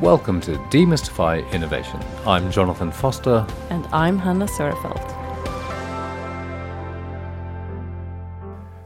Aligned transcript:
Welcome 0.00 0.40
to 0.40 0.56
Demystify 0.70 1.48
Innovation. 1.52 2.00
I'm 2.26 2.50
Jonathan 2.50 2.90
Foster. 2.90 3.46
And 3.70 3.86
I'm 3.92 4.18
Hanna 4.18 4.46
Sörefelt. 4.46 5.08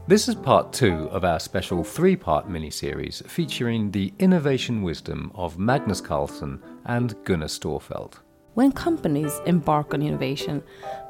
This 0.07 0.27
is 0.27 0.35
part 0.35 0.71
two 0.71 1.09
of 1.09 1.25
our 1.25 1.39
special 1.39 1.83
three 1.83 2.15
part 2.15 2.47
mini 2.47 2.69
series 2.69 3.23
featuring 3.25 3.89
the 3.89 4.13
innovation 4.19 4.83
wisdom 4.83 5.31
of 5.33 5.57
Magnus 5.57 5.99
Karlsson 5.99 6.61
and 6.85 7.15
Gunnar 7.23 7.47
Storfeldt. 7.47 8.19
When 8.53 8.71
companies 8.71 9.41
embark 9.47 9.95
on 9.95 10.03
innovation, 10.03 10.61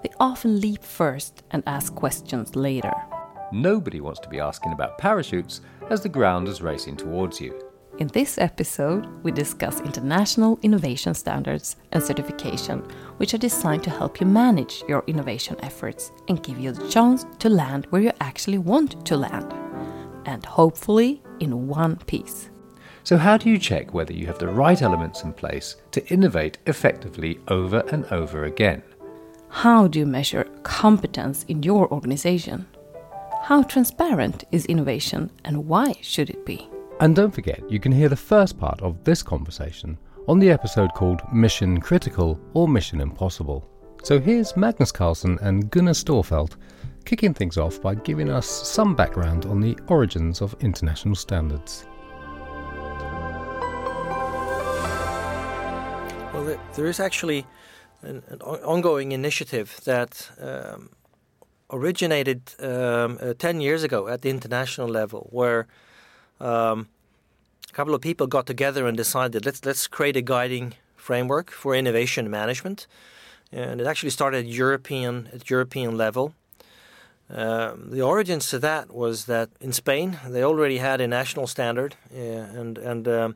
they 0.01 0.09
often 0.17 0.61
leap 0.61 0.81
first 0.81 1.43
and 1.51 1.61
ask 1.67 1.93
questions 1.93 2.55
later. 2.55 2.93
Nobody 3.51 3.99
wants 3.99 4.21
to 4.21 4.29
be 4.29 4.39
asking 4.39 4.71
about 4.71 4.97
parachutes 4.97 5.59
as 5.89 6.01
the 6.01 6.09
ground 6.09 6.47
is 6.47 6.61
racing 6.61 6.95
towards 6.95 7.41
you. 7.41 7.68
In 7.99 8.07
this 8.07 8.37
episode, 8.37 9.07
we 9.23 9.31
discuss 9.33 9.81
international 9.81 10.57
innovation 10.61 11.13
standards 11.13 11.75
and 11.91 12.01
certification, 12.01 12.79
which 13.17 13.33
are 13.33 13.37
designed 13.37 13.83
to 13.83 13.89
help 13.89 14.21
you 14.21 14.25
manage 14.25 14.85
your 14.87 15.03
innovation 15.07 15.57
efforts 15.61 16.13
and 16.29 16.41
give 16.41 16.57
you 16.57 16.71
the 16.71 16.87
chance 16.87 17.25
to 17.39 17.49
land 17.49 17.87
where 17.89 18.01
you 18.01 18.11
actually 18.21 18.57
want 18.57 19.05
to 19.05 19.17
land, 19.17 19.53
and 20.25 20.45
hopefully 20.45 21.21
in 21.41 21.67
one 21.67 21.97
piece. 21.97 22.49
So, 23.03 23.17
how 23.17 23.35
do 23.35 23.49
you 23.49 23.57
check 23.57 23.93
whether 23.93 24.13
you 24.13 24.27
have 24.27 24.39
the 24.39 24.47
right 24.47 24.81
elements 24.81 25.23
in 25.23 25.33
place 25.33 25.75
to 25.91 26.07
innovate 26.07 26.57
effectively 26.67 27.41
over 27.49 27.83
and 27.91 28.05
over 28.05 28.45
again? 28.45 28.81
How 29.49 29.89
do 29.89 29.99
you 29.99 30.05
measure 30.05 30.45
competence 30.63 31.43
in 31.49 31.63
your 31.63 31.91
organization? 31.91 32.65
How 33.41 33.63
transparent 33.63 34.45
is 34.53 34.65
innovation 34.67 35.31
and 35.43 35.67
why 35.67 35.95
should 36.01 36.29
it 36.29 36.45
be? 36.45 36.68
And 37.01 37.15
don't 37.15 37.33
forget, 37.33 37.61
you 37.71 37.79
can 37.79 37.93
hear 37.93 38.09
the 38.09 38.17
first 38.17 38.59
part 38.59 38.81
of 38.81 39.01
this 39.05 39.23
conversation 39.23 39.97
on 40.27 40.37
the 40.37 40.49
episode 40.49 40.93
called 40.93 41.21
Mission 41.31 41.79
Critical 41.79 42.37
or 42.53 42.67
Mission 42.67 42.99
Impossible. 42.99 43.65
So 44.03 44.19
here's 44.19 44.57
Magnus 44.57 44.91
Karlsson 44.91 45.41
and 45.41 45.71
Gunnar 45.71 45.93
Storfeldt 45.93 46.57
kicking 47.05 47.33
things 47.33 47.57
off 47.57 47.81
by 47.81 47.95
giving 47.95 48.29
us 48.29 48.45
some 48.45 48.95
background 48.95 49.45
on 49.45 49.61
the 49.61 49.77
origins 49.87 50.41
of 50.41 50.57
international 50.59 51.15
standards. 51.15 51.85
Well, 56.33 56.59
there 56.75 56.87
is 56.87 56.99
actually 56.99 57.45
an, 58.01 58.23
an 58.27 58.41
ongoing 58.41 59.13
initiative 59.13 59.79
that 59.85 60.29
um, 60.41 60.89
originated 61.71 62.41
um, 62.59 63.17
uh, 63.21 63.35
10 63.39 63.61
years 63.61 63.83
ago 63.83 64.09
at 64.09 64.21
the 64.21 64.29
international 64.29 64.89
level 64.89 65.29
where 65.31 65.65
um, 66.39 66.87
a 67.69 67.73
couple 67.73 67.93
of 67.93 68.01
people 68.01 68.27
got 68.27 68.45
together 68.45 68.87
and 68.87 68.97
decided 68.97 69.45
let's 69.45 69.65
let's 69.65 69.87
create 69.87 70.17
a 70.17 70.21
guiding 70.21 70.73
framework 70.95 71.51
for 71.51 71.75
innovation 71.75 72.29
management, 72.29 72.87
and 73.51 73.81
it 73.81 73.87
actually 73.87 74.09
started 74.09 74.45
at 74.45 74.51
European 74.51 75.29
at 75.33 75.49
European 75.49 75.97
level. 75.97 76.33
Um, 77.31 77.91
the 77.91 78.01
origins 78.01 78.49
to 78.49 78.59
that 78.59 78.91
was 78.91 79.25
that 79.25 79.49
in 79.61 79.71
Spain 79.71 80.19
they 80.27 80.43
already 80.43 80.77
had 80.77 81.01
a 81.01 81.07
national 81.07 81.47
standard, 81.47 81.95
and 82.11 82.77
and 82.77 83.07
um, 83.07 83.35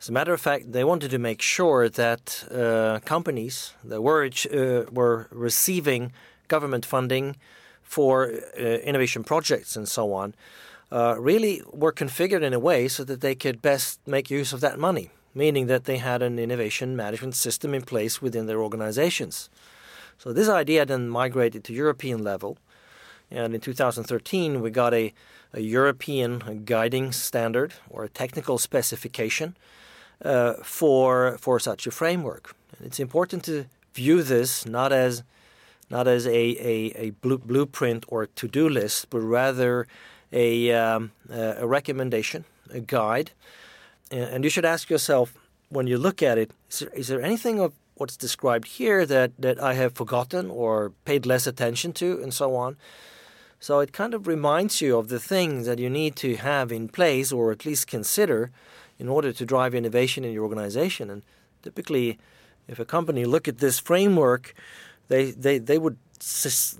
as 0.00 0.08
a 0.08 0.12
matter 0.12 0.32
of 0.32 0.40
fact, 0.40 0.72
they 0.72 0.84
wanted 0.84 1.10
to 1.10 1.18
make 1.18 1.42
sure 1.42 1.88
that 1.88 2.44
uh, 2.50 3.00
companies 3.04 3.74
that 3.82 4.02
were 4.02 4.24
uh, 4.24 4.84
were 4.92 5.26
receiving 5.32 6.12
government 6.48 6.86
funding 6.86 7.36
for 7.82 8.30
uh, 8.58 8.60
innovation 8.60 9.24
projects 9.24 9.76
and 9.76 9.88
so 9.88 10.12
on 10.12 10.34
uh, 10.92 11.16
really 11.18 11.62
were 11.72 11.92
configured 11.92 12.42
in 12.42 12.52
a 12.52 12.58
way 12.58 12.88
so 12.88 13.04
that 13.04 13.20
they 13.20 13.34
could 13.34 13.60
best 13.60 14.00
make 14.06 14.30
use 14.30 14.52
of 14.52 14.60
that 14.60 14.78
money, 14.78 15.10
meaning 15.34 15.66
that 15.66 15.84
they 15.84 15.98
had 15.98 16.22
an 16.22 16.38
innovation 16.38 16.96
management 16.96 17.34
system 17.34 17.74
in 17.74 17.82
place 17.82 18.22
within 18.22 18.46
their 18.46 18.60
organizations. 18.60 19.50
So 20.18 20.32
this 20.32 20.48
idea 20.48 20.86
then 20.86 21.08
migrated 21.08 21.64
to 21.64 21.72
European 21.72 22.22
level, 22.22 22.56
and 23.30 23.54
in 23.54 23.60
2013 23.60 24.60
we 24.60 24.70
got 24.70 24.94
a, 24.94 25.12
a 25.52 25.60
European 25.60 26.62
guiding 26.64 27.12
standard 27.12 27.74
or 27.90 28.04
a 28.04 28.08
technical 28.08 28.58
specification 28.58 29.56
uh, 30.24 30.54
for 30.62 31.36
for 31.38 31.60
such 31.60 31.86
a 31.86 31.90
framework. 31.90 32.54
And 32.78 32.86
it's 32.86 33.00
important 33.00 33.44
to 33.44 33.66
view 33.94 34.22
this 34.22 34.64
not 34.64 34.92
as 34.92 35.22
not 35.90 36.08
as 36.08 36.26
a, 36.26 36.30
a, 36.32 36.92
a 36.96 37.10
blueprint 37.20 38.04
or 38.08 38.26
to-do 38.26 38.68
list, 38.68 39.08
but 39.10 39.20
rather 39.20 39.86
a, 40.32 40.72
um, 40.72 41.12
a 41.30 41.66
recommendation, 41.66 42.44
a 42.70 42.80
guide, 42.80 43.30
and 44.10 44.44
you 44.44 44.50
should 44.50 44.64
ask 44.64 44.90
yourself 44.90 45.34
when 45.68 45.86
you 45.86 45.98
look 45.98 46.22
at 46.22 46.38
it: 46.38 46.52
is 46.70 46.78
there, 46.80 46.90
is 46.90 47.08
there 47.08 47.22
anything 47.22 47.60
of 47.60 47.72
what's 47.96 48.16
described 48.16 48.68
here 48.68 49.06
that, 49.06 49.32
that 49.38 49.60
I 49.62 49.74
have 49.74 49.94
forgotten 49.94 50.50
or 50.50 50.92
paid 51.04 51.26
less 51.26 51.46
attention 51.46 51.92
to, 51.94 52.20
and 52.22 52.32
so 52.32 52.54
on. 52.54 52.76
So 53.58 53.80
it 53.80 53.92
kind 53.92 54.12
of 54.12 54.26
reminds 54.26 54.82
you 54.82 54.98
of 54.98 55.08
the 55.08 55.18
things 55.18 55.66
that 55.66 55.78
you 55.78 55.88
need 55.88 56.14
to 56.16 56.36
have 56.36 56.70
in 56.70 56.88
place 56.88 57.32
or 57.32 57.52
at 57.52 57.64
least 57.64 57.86
consider 57.86 58.50
in 58.98 59.08
order 59.08 59.32
to 59.32 59.46
drive 59.46 59.74
innovation 59.74 60.24
in 60.24 60.32
your 60.32 60.44
organization. 60.44 61.10
And 61.10 61.22
typically, 61.62 62.18
if 62.68 62.78
a 62.78 62.84
company 62.84 63.24
look 63.24 63.48
at 63.48 63.58
this 63.58 63.78
framework, 63.78 64.54
they, 65.08 65.30
they, 65.30 65.58
they 65.58 65.78
would 65.78 65.96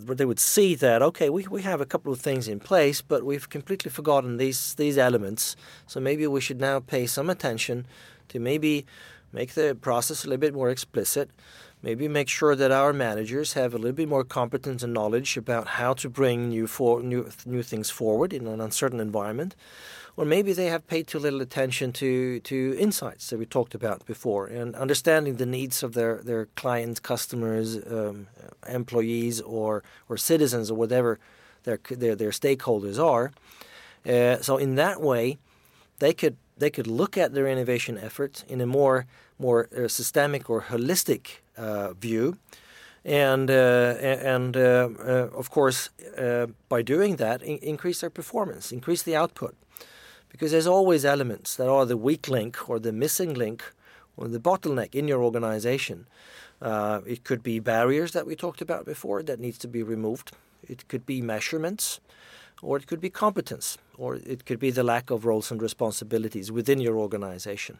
they 0.08 0.24
would 0.24 0.38
see 0.38 0.74
that 0.74 1.02
okay 1.02 1.28
we, 1.28 1.46
we 1.46 1.62
have 1.62 1.80
a 1.80 1.86
couple 1.86 2.12
of 2.12 2.20
things 2.20 2.48
in 2.48 2.58
place 2.58 3.02
but 3.02 3.24
we've 3.24 3.48
completely 3.48 3.90
forgotten 3.90 4.36
these 4.36 4.74
these 4.74 4.98
elements. 4.98 5.56
So 5.86 6.00
maybe 6.00 6.26
we 6.26 6.40
should 6.40 6.60
now 6.60 6.80
pay 6.80 7.06
some 7.06 7.30
attention 7.30 7.86
to 8.28 8.38
maybe 8.38 8.86
make 9.32 9.54
the 9.54 9.76
process 9.80 10.24
a 10.24 10.28
little 10.28 10.40
bit 10.40 10.54
more 10.54 10.70
explicit. 10.70 11.30
Maybe 11.82 12.08
make 12.08 12.28
sure 12.28 12.56
that 12.56 12.72
our 12.72 12.92
managers 12.92 13.52
have 13.52 13.74
a 13.74 13.78
little 13.78 13.92
bit 13.92 14.08
more 14.08 14.24
competence 14.24 14.82
and 14.82 14.94
knowledge 14.94 15.36
about 15.36 15.66
how 15.80 15.92
to 15.94 16.08
bring 16.08 16.48
new 16.48 16.66
for 16.66 17.02
new 17.02 17.28
new 17.44 17.62
things 17.62 17.90
forward 17.90 18.32
in 18.32 18.46
an 18.46 18.60
uncertain 18.60 19.00
environment 19.00 19.54
or 20.16 20.24
maybe 20.24 20.52
they 20.52 20.66
have 20.66 20.86
paid 20.86 21.06
too 21.06 21.18
little 21.18 21.42
attention 21.42 21.92
to, 21.92 22.40
to 22.40 22.76
insights 22.78 23.28
that 23.30 23.38
we 23.38 23.44
talked 23.44 23.74
about 23.74 24.06
before 24.06 24.46
and 24.46 24.74
understanding 24.74 25.36
the 25.36 25.44
needs 25.44 25.82
of 25.82 25.92
their, 25.92 26.22
their 26.22 26.46
clients, 26.56 27.00
customers, 27.00 27.76
um, 27.86 28.26
employees, 28.66 29.42
or, 29.42 29.82
or 30.08 30.16
citizens, 30.16 30.70
or 30.70 30.74
whatever 30.74 31.18
their, 31.64 31.78
their, 31.90 32.14
their 32.14 32.30
stakeholders 32.30 32.98
are. 32.98 33.30
Uh, 34.06 34.40
so, 34.40 34.56
in 34.56 34.76
that 34.76 35.02
way, 35.02 35.36
they 35.98 36.14
could, 36.14 36.36
they 36.56 36.70
could 36.70 36.86
look 36.86 37.18
at 37.18 37.34
their 37.34 37.46
innovation 37.46 37.98
efforts 37.98 38.44
in 38.48 38.60
a 38.60 38.66
more, 38.66 39.06
more 39.38 39.68
uh, 39.76 39.86
systemic 39.86 40.48
or 40.48 40.62
holistic 40.62 41.40
uh, 41.58 41.92
view. 41.92 42.38
And, 43.04 43.50
uh, 43.50 43.94
and 44.00 44.56
uh, 44.56 44.88
uh, 44.98 45.28
of 45.32 45.50
course, 45.50 45.90
by 46.68 46.82
doing 46.82 47.16
that, 47.16 47.42
in- 47.42 47.58
increase 47.58 48.00
their 48.00 48.10
performance, 48.10 48.72
increase 48.72 49.02
the 49.04 49.14
output 49.14 49.54
because 50.36 50.52
there's 50.52 50.66
always 50.66 51.06
elements 51.06 51.56
that 51.56 51.66
are 51.66 51.86
the 51.86 51.96
weak 51.96 52.28
link 52.28 52.68
or 52.68 52.78
the 52.78 52.92
missing 52.92 53.32
link 53.32 53.64
or 54.18 54.28
the 54.28 54.38
bottleneck 54.38 54.94
in 54.94 55.08
your 55.08 55.22
organization. 55.22 56.06
Uh, 56.60 57.00
it 57.06 57.24
could 57.24 57.42
be 57.42 57.58
barriers 57.58 58.12
that 58.12 58.26
we 58.26 58.36
talked 58.36 58.60
about 58.60 58.84
before 58.84 59.22
that 59.22 59.40
needs 59.40 59.56
to 59.56 59.66
be 59.66 59.82
removed. 59.82 60.32
It 60.62 60.86
could 60.88 61.06
be 61.06 61.22
measurements, 61.22 62.00
or 62.60 62.76
it 62.76 62.86
could 62.86 63.00
be 63.00 63.08
competence, 63.08 63.78
or 63.96 64.16
it 64.16 64.44
could 64.44 64.58
be 64.58 64.70
the 64.70 64.82
lack 64.82 65.08
of 65.08 65.24
roles 65.24 65.50
and 65.50 65.62
responsibilities 65.62 66.52
within 66.52 66.82
your 66.82 66.98
organization. 66.98 67.78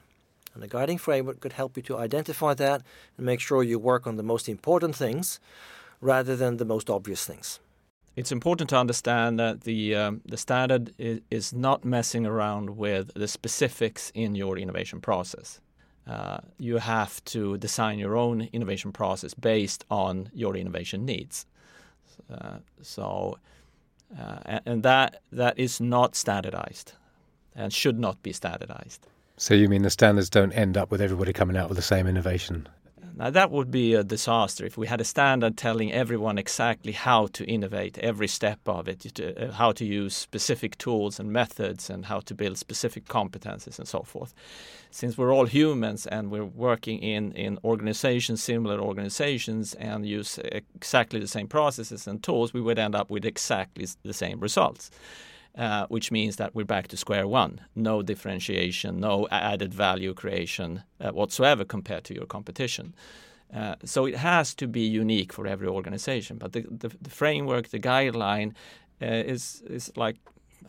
And 0.55 0.65
a 0.65 0.69
guiding 0.69 0.97
framework 0.97 1.41
could 1.41 1.53
help 1.53 1.77
you 1.77 1.83
to 1.83 1.99
identify 1.99 2.55
that 2.55 2.81
and 3.19 3.27
make 3.27 3.41
sure 3.41 3.63
you 3.63 3.79
work 3.79 4.07
on 4.07 4.17
the 4.17 4.23
most 4.23 4.49
important 4.49 4.97
things 4.97 5.41
rather 6.01 6.35
than 6.35 6.57
the 6.57 6.65
most 6.65 6.89
obvious 6.89 7.27
things. 7.27 7.61
It's 8.17 8.33
important 8.33 8.71
to 8.71 8.79
understand 8.79 9.39
that 9.39 9.61
the 9.61 9.95
um, 9.95 10.23
the 10.25 10.39
standard 10.39 10.95
is, 10.99 11.21
is, 11.31 11.53
not 11.53 11.85
messing 11.85 12.25
around 12.25 12.71
with 12.71 13.13
the 13.15 13.29
specifics 13.29 14.11
in 14.15 14.35
your 14.35 14.57
innovation 14.59 15.01
process. 15.01 15.61
Uh, 16.07 16.39
you 16.59 16.79
have 16.79 17.23
to 17.25 17.59
design 17.59 17.99
your 17.99 18.17
own 18.17 18.49
innovation 18.53 18.91
process 18.93 19.35
based 19.35 19.85
on 19.91 20.31
your 20.33 20.57
innovation 20.57 21.05
needs. 21.05 21.45
Uh, 22.33 22.59
so, 22.81 23.39
uh, 24.19 24.61
and 24.65 24.83
that 24.83 25.21
that 25.31 25.59
is 25.59 25.79
not 25.79 26.17
standardized, 26.17 26.95
and 27.55 27.71
should 27.71 27.99
not 27.99 28.23
be 28.23 28.33
standardized. 28.33 29.07
So 29.37 29.53
you 29.53 29.69
mean 29.69 29.83
the 29.83 29.91
standards 29.91 30.31
don't 30.31 30.53
end 30.53 30.79
up 30.79 30.91
with 30.91 31.03
everybody 31.03 31.35
coming 31.35 31.59
out 31.59 31.69
with 31.69 31.77
the 31.77 31.83
same 31.83 32.07
innovation? 32.07 32.67
Now, 33.19 33.31
that 33.31 33.51
would 33.51 33.71
be 33.71 33.95
a 33.95 34.05
disaster 34.05 34.67
if 34.67 34.77
we 34.77 34.89
had 34.89 35.01
a 35.01 35.05
standard 35.05 35.57
telling 35.57 35.91
everyone 35.91 36.37
exactly 36.37 36.93
how 36.93 37.29
to 37.29 37.47
innovate 37.47 37.97
every 37.97 38.29
step 38.29 38.61
of 38.67 38.89
it, 38.89 39.19
uh, 39.19 39.53
how 39.53 39.73
to 39.73 39.87
use 39.87 40.15
specific 40.15 40.77
tools 40.77 41.19
and 41.19 41.33
methods, 41.33 41.89
and 41.89 42.05
how 42.05 42.21
to 42.21 42.35
build 42.35 42.59
specific 42.59 43.07
competences 43.07 43.79
and 43.79 43.89
so 43.89 44.03
forth. 44.03 44.35
Since 44.91 45.17
we're 45.17 45.33
all 45.33 45.47
humans 45.47 46.07
and 46.07 46.31
we're 46.31 46.45
working 46.45 46.99
in, 46.99 47.33
in 47.33 47.59
organizations, 47.65 48.43
similar 48.43 48.79
organizations, 48.79 49.73
and 49.73 50.05
use 50.05 50.39
exactly 50.45 51.19
the 51.19 51.27
same 51.27 51.49
processes 51.49 52.07
and 52.07 52.23
tools, 52.23 52.53
we 52.53 52.61
would 52.61 52.79
end 52.79 52.95
up 52.95 53.09
with 53.09 53.25
exactly 53.25 53.87
the 54.03 54.13
same 54.13 54.41
results. 54.41 54.91
Uh, 55.57 55.87
which 55.89 56.11
means 56.11 56.37
that 56.37 56.55
we're 56.55 56.65
back 56.65 56.89
to 56.89 56.97
square 56.97 57.27
one. 57.27 57.61
No 57.75 58.03
differentiation, 58.03 59.01
no 59.01 59.27
added 59.31 59.73
value 59.73 60.15
creation 60.15 60.83
uh, 61.01 61.11
whatsoever 61.11 61.65
compared 61.65 62.05
to 62.05 62.15
your 62.15 62.27
competition. 62.27 62.95
Uh, 63.55 63.77
so 63.85 64.07
it 64.07 64.17
has 64.17 64.55
to 64.55 64.67
be 64.67 64.81
unique 64.81 65.33
for 65.33 65.47
every 65.47 65.69
organization. 65.69 66.37
But 66.37 66.53
the, 66.53 66.67
the, 66.71 66.91
the 67.01 67.11
framework, 67.11 67.69
the 67.69 67.79
guideline, 67.79 68.53
uh, 69.01 69.07
is 69.07 69.63
is 69.69 69.93
like 69.97 70.17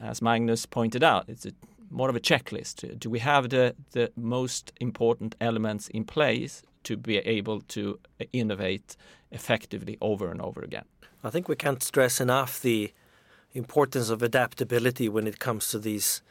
as 0.01 0.21
Magnus 0.21 0.65
pointed 0.65 1.03
out, 1.03 1.25
it's 1.27 1.45
a, 1.45 1.51
more 1.89 2.09
of 2.09 2.15
a 2.15 2.19
checklist. 2.19 2.99
Do 2.99 3.09
we 3.09 3.19
have 3.19 3.49
the 3.49 3.75
the 3.91 4.11
most 4.15 4.71
important 4.79 5.35
elements 5.39 5.87
in 5.89 6.03
place 6.03 6.61
to 6.83 6.97
be 6.97 7.17
able 7.17 7.61
to 7.61 7.99
innovate 8.31 8.95
effectively 9.31 9.97
over 10.01 10.29
and 10.31 10.41
over 10.41 10.61
again? 10.61 10.85
I 11.23 11.29
think 11.29 11.47
we 11.47 11.55
can't 11.55 11.83
stress 11.83 12.21
enough 12.21 12.61
the 12.61 12.93
importance 13.57 14.09
of 14.09 14.21
adaptability 14.21 15.09
when 15.09 15.27
it 15.27 15.39
comes 15.39 15.69
to 15.69 15.80
these 15.80 16.21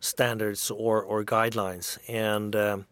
standards 0.00 0.70
or, 0.70 1.02
or 1.02 1.24
guidelines, 1.24 1.98
and 2.08 2.54
um, 2.54 2.86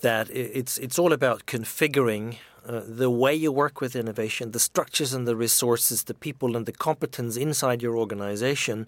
that 0.00 0.28
it's 0.30 0.78
it's 0.78 0.98
all 0.98 1.12
about 1.12 1.46
configuring 1.46 2.36
uh, 2.66 2.82
the 2.86 3.10
way 3.10 3.34
you 3.34 3.52
work 3.52 3.80
with 3.80 3.96
innovation, 3.96 4.50
the 4.52 4.58
structures 4.58 5.12
and 5.14 5.26
the 5.26 5.36
resources, 5.36 6.04
the 6.04 6.14
people 6.14 6.56
and 6.56 6.66
the 6.66 6.72
competence 6.72 7.36
inside 7.36 7.82
your 7.82 7.96
organization 7.96 8.86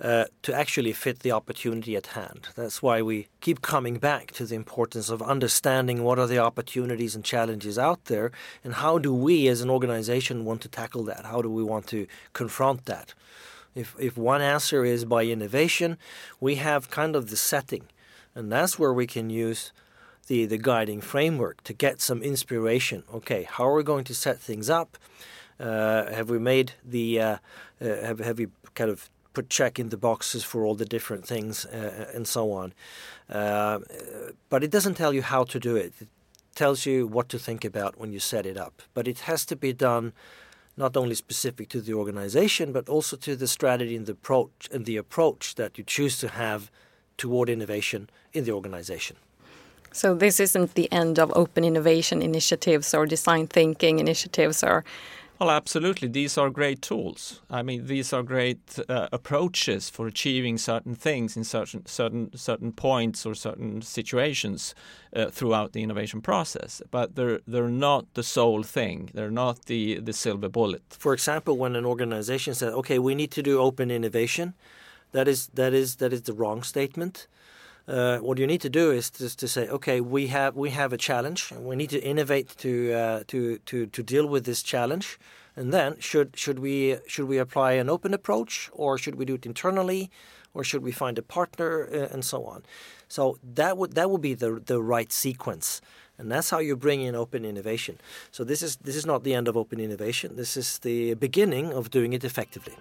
uh, 0.00 0.24
to 0.42 0.52
actually 0.52 0.92
fit 0.92 1.20
the 1.20 1.32
opportunity 1.32 1.96
at 1.96 2.08
hand. 2.08 2.48
That's 2.54 2.82
why 2.82 3.02
we 3.02 3.28
keep 3.40 3.62
coming 3.62 3.98
back 3.98 4.32
to 4.32 4.44
the 4.44 4.54
importance 4.54 5.08
of 5.08 5.22
understanding 5.22 6.02
what 6.02 6.18
are 6.18 6.26
the 6.26 6.38
opportunities 6.38 7.14
and 7.14 7.24
challenges 7.24 7.78
out 7.78 8.04
there, 8.06 8.30
and 8.64 8.74
how 8.74 8.98
do 8.98 9.14
we 9.14 9.48
as 9.48 9.60
an 9.60 9.70
organization 9.70 10.44
want 10.44 10.60
to 10.62 10.68
tackle 10.68 11.04
that? 11.04 11.24
How 11.24 11.40
do 11.42 11.50
we 11.50 11.62
want 11.62 11.86
to 11.88 12.06
confront 12.32 12.84
that? 12.86 13.14
If, 13.76 13.94
if 13.98 14.16
one 14.16 14.40
answer 14.40 14.84
is 14.84 15.04
by 15.04 15.24
innovation, 15.24 15.98
we 16.40 16.56
have 16.56 16.90
kind 16.90 17.14
of 17.14 17.30
the 17.30 17.36
setting, 17.36 17.84
and 18.34 18.50
that's 18.50 18.78
where 18.78 18.92
we 18.92 19.06
can 19.06 19.30
use 19.30 19.70
the, 20.28 20.46
the 20.46 20.58
guiding 20.58 21.00
framework 21.00 21.62
to 21.64 21.72
get 21.72 22.00
some 22.00 22.22
inspiration. 22.22 23.04
Okay, 23.12 23.42
how 23.44 23.68
are 23.68 23.74
we 23.74 23.82
going 23.82 24.04
to 24.04 24.14
set 24.14 24.40
things 24.40 24.70
up? 24.70 24.96
Uh, 25.60 26.12
have 26.12 26.28
we 26.28 26.38
made 26.38 26.72
the 26.84 27.20
uh, 27.20 27.36
uh, 27.80 27.86
have 28.02 28.18
have 28.18 28.38
we 28.38 28.48
kind 28.74 28.90
of 28.90 29.08
put 29.36 29.50
check 29.50 29.78
in 29.78 29.90
the 29.90 29.96
boxes 29.98 30.42
for 30.42 30.64
all 30.64 30.74
the 30.74 30.86
different 30.86 31.26
things 31.26 31.66
uh, 31.66 32.10
and 32.14 32.26
so 32.26 32.52
on. 32.52 32.72
Uh, 33.28 33.80
but 34.48 34.64
it 34.64 34.70
doesn't 34.70 34.94
tell 34.94 35.12
you 35.12 35.20
how 35.20 35.44
to 35.44 35.60
do 35.60 35.76
it. 35.76 35.92
It 36.00 36.08
tells 36.54 36.86
you 36.86 37.06
what 37.06 37.28
to 37.28 37.38
think 37.38 37.62
about 37.62 37.98
when 37.98 38.12
you 38.14 38.18
set 38.18 38.46
it 38.46 38.56
up. 38.56 38.80
But 38.94 39.06
it 39.06 39.18
has 39.20 39.44
to 39.46 39.56
be 39.56 39.74
done 39.74 40.14
not 40.76 40.96
only 40.96 41.14
specific 41.14 41.68
to 41.70 41.80
the 41.80 41.94
organization, 41.94 42.72
but 42.72 42.88
also 42.88 43.16
to 43.16 43.36
the 43.36 43.48
strategy 43.48 43.96
and 43.96 44.06
the 44.06 44.12
approach 44.12 44.68
and 44.72 44.84
the 44.84 44.96
approach 44.96 45.54
that 45.54 45.78
you 45.78 45.84
choose 45.84 46.18
to 46.18 46.28
have 46.28 46.70
toward 47.16 47.48
innovation 47.48 48.10
in 48.32 48.44
the 48.44 48.52
organization. 48.52 49.16
So 49.92 50.14
this 50.14 50.40
isn't 50.40 50.74
the 50.74 50.92
end 50.92 51.18
of 51.18 51.32
open 51.34 51.64
innovation 51.64 52.20
initiatives 52.20 52.92
or 52.92 53.06
design 53.06 53.46
thinking 53.46 53.98
initiatives 53.98 54.62
or 54.62 54.84
well, 55.38 55.50
absolutely. 55.50 56.08
These 56.08 56.38
are 56.38 56.50
great 56.50 56.82
tools. 56.82 57.42
I 57.50 57.62
mean, 57.62 57.86
these 57.86 58.12
are 58.12 58.22
great 58.22 58.78
uh, 58.88 59.08
approaches 59.12 59.90
for 59.90 60.06
achieving 60.06 60.58
certain 60.58 60.94
things 60.94 61.36
in 61.36 61.44
certain 61.44 61.86
certain 61.86 62.36
certain 62.36 62.72
points 62.72 63.26
or 63.26 63.34
certain 63.34 63.82
situations 63.82 64.74
uh, 65.14 65.26
throughout 65.30 65.72
the 65.72 65.82
innovation 65.82 66.20
process. 66.20 66.82
But 66.90 67.16
they're 67.16 67.40
they're 67.46 67.68
not 67.68 68.14
the 68.14 68.22
sole 68.22 68.62
thing. 68.62 69.10
They're 69.14 69.30
not 69.30 69.66
the 69.66 70.00
the 70.00 70.12
silver 70.12 70.48
bullet. 70.48 70.82
For 70.90 71.12
example, 71.12 71.56
when 71.56 71.76
an 71.76 71.84
organization 71.84 72.54
says, 72.54 72.72
"Okay, 72.74 72.98
we 72.98 73.14
need 73.14 73.30
to 73.32 73.42
do 73.42 73.60
open 73.60 73.90
innovation," 73.90 74.54
that 75.12 75.28
is 75.28 75.48
that 75.54 75.72
is 75.74 75.96
that 75.96 76.12
is 76.12 76.22
the 76.22 76.32
wrong 76.34 76.62
statement. 76.62 77.26
Uh, 77.88 78.18
what 78.18 78.38
you 78.38 78.46
need 78.46 78.60
to 78.60 78.68
do 78.68 78.90
is 78.90 79.10
just 79.10 79.38
to 79.38 79.46
say, 79.46 79.68
okay, 79.68 80.00
we 80.00 80.26
have 80.26 80.56
we 80.56 80.70
have 80.70 80.92
a 80.92 80.96
challenge, 80.96 81.52
and 81.52 81.64
we 81.64 81.76
need 81.76 81.90
to 81.90 82.02
innovate 82.02 82.48
to 82.58 82.92
uh, 82.92 83.22
to 83.28 83.58
to 83.58 83.86
to 83.86 84.02
deal 84.02 84.26
with 84.26 84.44
this 84.44 84.62
challenge. 84.62 85.18
And 85.54 85.72
then, 85.72 85.96
should 86.00 86.36
should 86.36 86.58
we 86.58 86.98
should 87.06 87.28
we 87.28 87.38
apply 87.38 87.72
an 87.72 87.88
open 87.88 88.12
approach, 88.12 88.70
or 88.72 88.98
should 88.98 89.14
we 89.14 89.24
do 89.24 89.34
it 89.34 89.46
internally, 89.46 90.10
or 90.52 90.64
should 90.64 90.82
we 90.82 90.92
find 90.92 91.16
a 91.18 91.22
partner, 91.22 91.88
uh, 91.92 92.12
and 92.12 92.24
so 92.24 92.44
on. 92.44 92.64
So 93.08 93.38
that 93.54 93.78
would 93.78 93.94
that 93.94 94.10
would 94.10 94.20
be 94.20 94.34
the 94.34 94.60
the 94.64 94.82
right 94.82 95.12
sequence, 95.12 95.80
and 96.18 96.30
that's 96.30 96.50
how 96.50 96.58
you 96.58 96.76
bring 96.76 97.02
in 97.02 97.14
open 97.14 97.44
innovation. 97.44 97.98
So 98.32 98.42
this 98.42 98.62
is 98.62 98.76
this 98.76 98.96
is 98.96 99.06
not 99.06 99.22
the 99.22 99.32
end 99.32 99.46
of 99.46 99.56
open 99.56 99.78
innovation. 99.78 100.34
This 100.34 100.56
is 100.56 100.78
the 100.78 101.14
beginning 101.14 101.72
of 101.72 101.90
doing 101.90 102.12
it 102.12 102.24
effectively. 102.24 102.74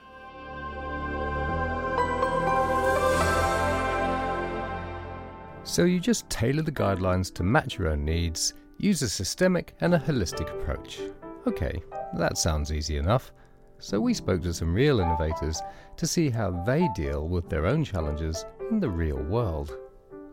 So 5.67 5.85
you 5.85 5.99
just 5.99 6.29
tailor 6.29 6.61
the 6.61 6.71
guidelines 6.71 7.33
to 7.33 7.43
match 7.43 7.79
your 7.79 7.87
own 7.87 8.05
needs, 8.05 8.53
use 8.77 9.01
a 9.01 9.09
systemic 9.09 9.73
and 9.81 9.95
a 9.95 9.99
holistic 9.99 10.47
approach. 10.51 10.99
Okay, 11.47 11.81
that 12.13 12.37
sounds 12.37 12.71
easy 12.71 12.97
enough. 12.97 13.31
So 13.79 13.99
we 13.99 14.13
spoke 14.13 14.43
to 14.43 14.53
some 14.53 14.75
real 14.75 14.99
innovators 14.99 15.59
to 15.97 16.05
see 16.05 16.29
how 16.29 16.51
they 16.67 16.87
deal 16.95 17.27
with 17.27 17.49
their 17.49 17.65
own 17.65 17.83
challenges 17.83 18.45
in 18.69 18.79
the 18.79 18.89
real 18.91 19.17
world. 19.17 19.75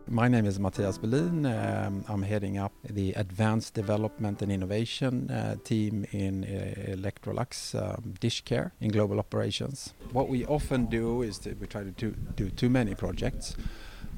My 0.07 0.27
name 0.27 0.45
is 0.45 0.59
Matthias 0.59 0.99
Berlin. 0.99 1.47
Um, 1.47 2.05
I'm 2.07 2.21
heading 2.21 2.59
up 2.59 2.73
the 2.87 3.13
Advanced 3.13 3.73
Development 3.73 4.39
and 4.43 4.51
Innovation 4.51 5.31
uh, 5.31 5.55
team 5.63 6.05
in 6.11 6.43
uh, 6.43 6.91
Electrolux 6.91 7.73
um, 7.73 8.13
Dish 8.19 8.41
Care 8.41 8.73
in 8.79 8.91
global 8.91 9.17
operations. 9.17 9.95
What 10.11 10.29
we 10.29 10.45
often 10.45 10.85
do 10.85 11.23
is 11.23 11.39
we 11.59 11.65
try 11.65 11.83
to 11.83 11.91
do, 11.91 12.11
do 12.35 12.51
too 12.51 12.69
many 12.69 12.93
projects. 12.93 13.55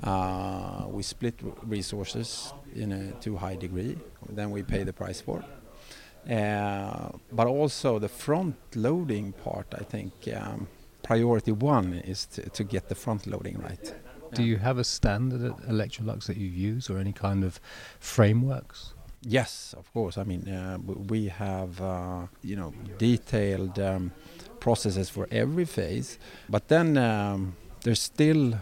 Uh, 0.03 0.85
we 0.87 1.03
split 1.03 1.35
resources 1.63 2.53
in 2.75 2.91
a 2.91 3.11
too 3.13 3.37
high 3.37 3.55
degree, 3.55 3.97
then 4.29 4.51
we 4.51 4.61
pay 4.63 4.83
the 4.83 4.93
price 4.93 5.21
for 5.21 5.39
it. 5.39 5.45
Uh, 6.31 7.09
but 7.31 7.47
also 7.47 7.99
the 7.99 8.09
front 8.09 8.55
loading 8.75 9.31
part, 9.31 9.67
I 9.73 9.83
think 9.83 10.13
um, 10.35 10.67
priority 11.03 11.51
one 11.51 11.93
is 11.93 12.25
to, 12.25 12.49
to, 12.49 12.63
get 12.63 12.89
the 12.89 12.95
front 12.95 13.27
loading 13.27 13.59
right. 13.59 13.93
Do 14.33 14.43
you 14.43 14.57
have 14.57 14.79
a 14.79 14.83
standard 14.83 15.43
at 15.43 15.57
Electrolux 15.69 16.25
that 16.25 16.35
you 16.35 16.47
use 16.47 16.89
or 16.89 16.97
any 16.97 17.13
kind 17.13 17.43
of 17.43 17.59
frameworks? 17.99 18.95
Yes, 19.21 19.73
of 19.77 19.91
course. 19.93 20.17
I 20.17 20.23
mean, 20.23 20.47
uh, 20.47 20.77
we 20.79 21.27
have 21.27 21.79
uh, 21.79 22.27
you 22.43 22.55
know 22.55 22.73
detailed 22.97 23.79
um, 23.79 24.11
processes 24.59 25.09
for 25.09 25.27
every 25.31 25.65
phase, 25.65 26.19
but 26.49 26.67
then 26.67 26.97
um, 26.97 27.55
there's 27.83 28.01
still 28.01 28.55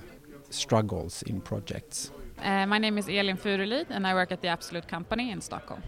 struggles 0.53 1.23
in 1.23 1.41
projects? 1.41 2.11
Uh, 2.39 2.65
my 2.65 2.77
name 2.77 2.97
is 2.97 3.07
Elin 3.07 3.37
Furulid 3.37 3.85
and 3.89 4.05
I 4.05 4.13
work 4.13 4.31
at 4.31 4.41
the 4.41 4.47
Absolut 4.47 4.87
Company 4.87 5.31
in 5.31 5.41
Stockholm. 5.41 5.81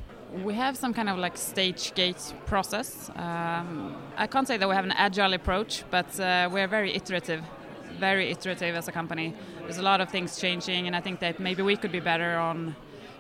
We 0.44 0.54
have 0.56 0.76
some 0.76 0.94
kind 0.94 1.10
of 1.10 1.18
like 1.18 1.38
stage 1.38 1.94
gate 1.94 2.34
process. 2.46 3.10
Um, 3.16 3.96
I 4.18 4.28
can't 4.28 4.48
say 4.48 4.58
that 4.58 4.68
we 4.68 4.76
have 4.76 4.86
an 4.86 4.92
agile 4.92 5.34
approach, 5.34 5.84
but 5.90 6.20
uh, 6.20 6.50
we're 6.52 6.68
very 6.68 6.94
iterative, 6.94 7.44
very 8.00 8.32
iterative 8.32 8.76
as 8.76 8.88
a 8.88 8.92
company. 8.92 9.34
There's 9.62 9.78
a 9.78 9.84
lot 9.84 10.02
of 10.02 10.10
things 10.10 10.38
changing, 10.38 10.88
and 10.88 10.96
I 10.96 11.00
think 11.00 11.20
that 11.22 11.40
maybe 11.40 11.62
we 11.62 11.78
could 11.78 11.92
be 11.92 12.02
better 12.02 12.38
on 12.38 12.76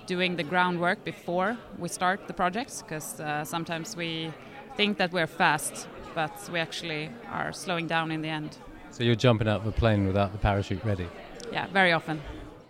doing 0.07 0.35
the 0.35 0.43
groundwork 0.43 1.03
before 1.05 1.57
we 1.79 1.87
start 1.87 2.27
the 2.27 2.33
projects, 2.33 2.81
because 2.81 3.19
uh, 3.19 3.45
sometimes 3.45 3.95
we 3.95 4.33
think 4.75 4.97
that 4.97 5.11
we're 5.13 5.27
fast, 5.27 5.87
but 6.13 6.49
we 6.51 6.59
actually 6.59 7.09
are 7.31 7.53
slowing 7.53 7.87
down 7.87 8.11
in 8.11 8.21
the 8.21 8.29
end. 8.29 8.57
So 8.91 9.03
you're 9.03 9.15
jumping 9.15 9.47
out 9.47 9.61
of 9.61 9.67
a 9.67 9.71
plane 9.71 10.05
without 10.05 10.31
the 10.31 10.37
parachute 10.37 10.83
ready? 10.83 11.07
Yeah, 11.51 11.67
very 11.67 11.91
often. 11.91 12.21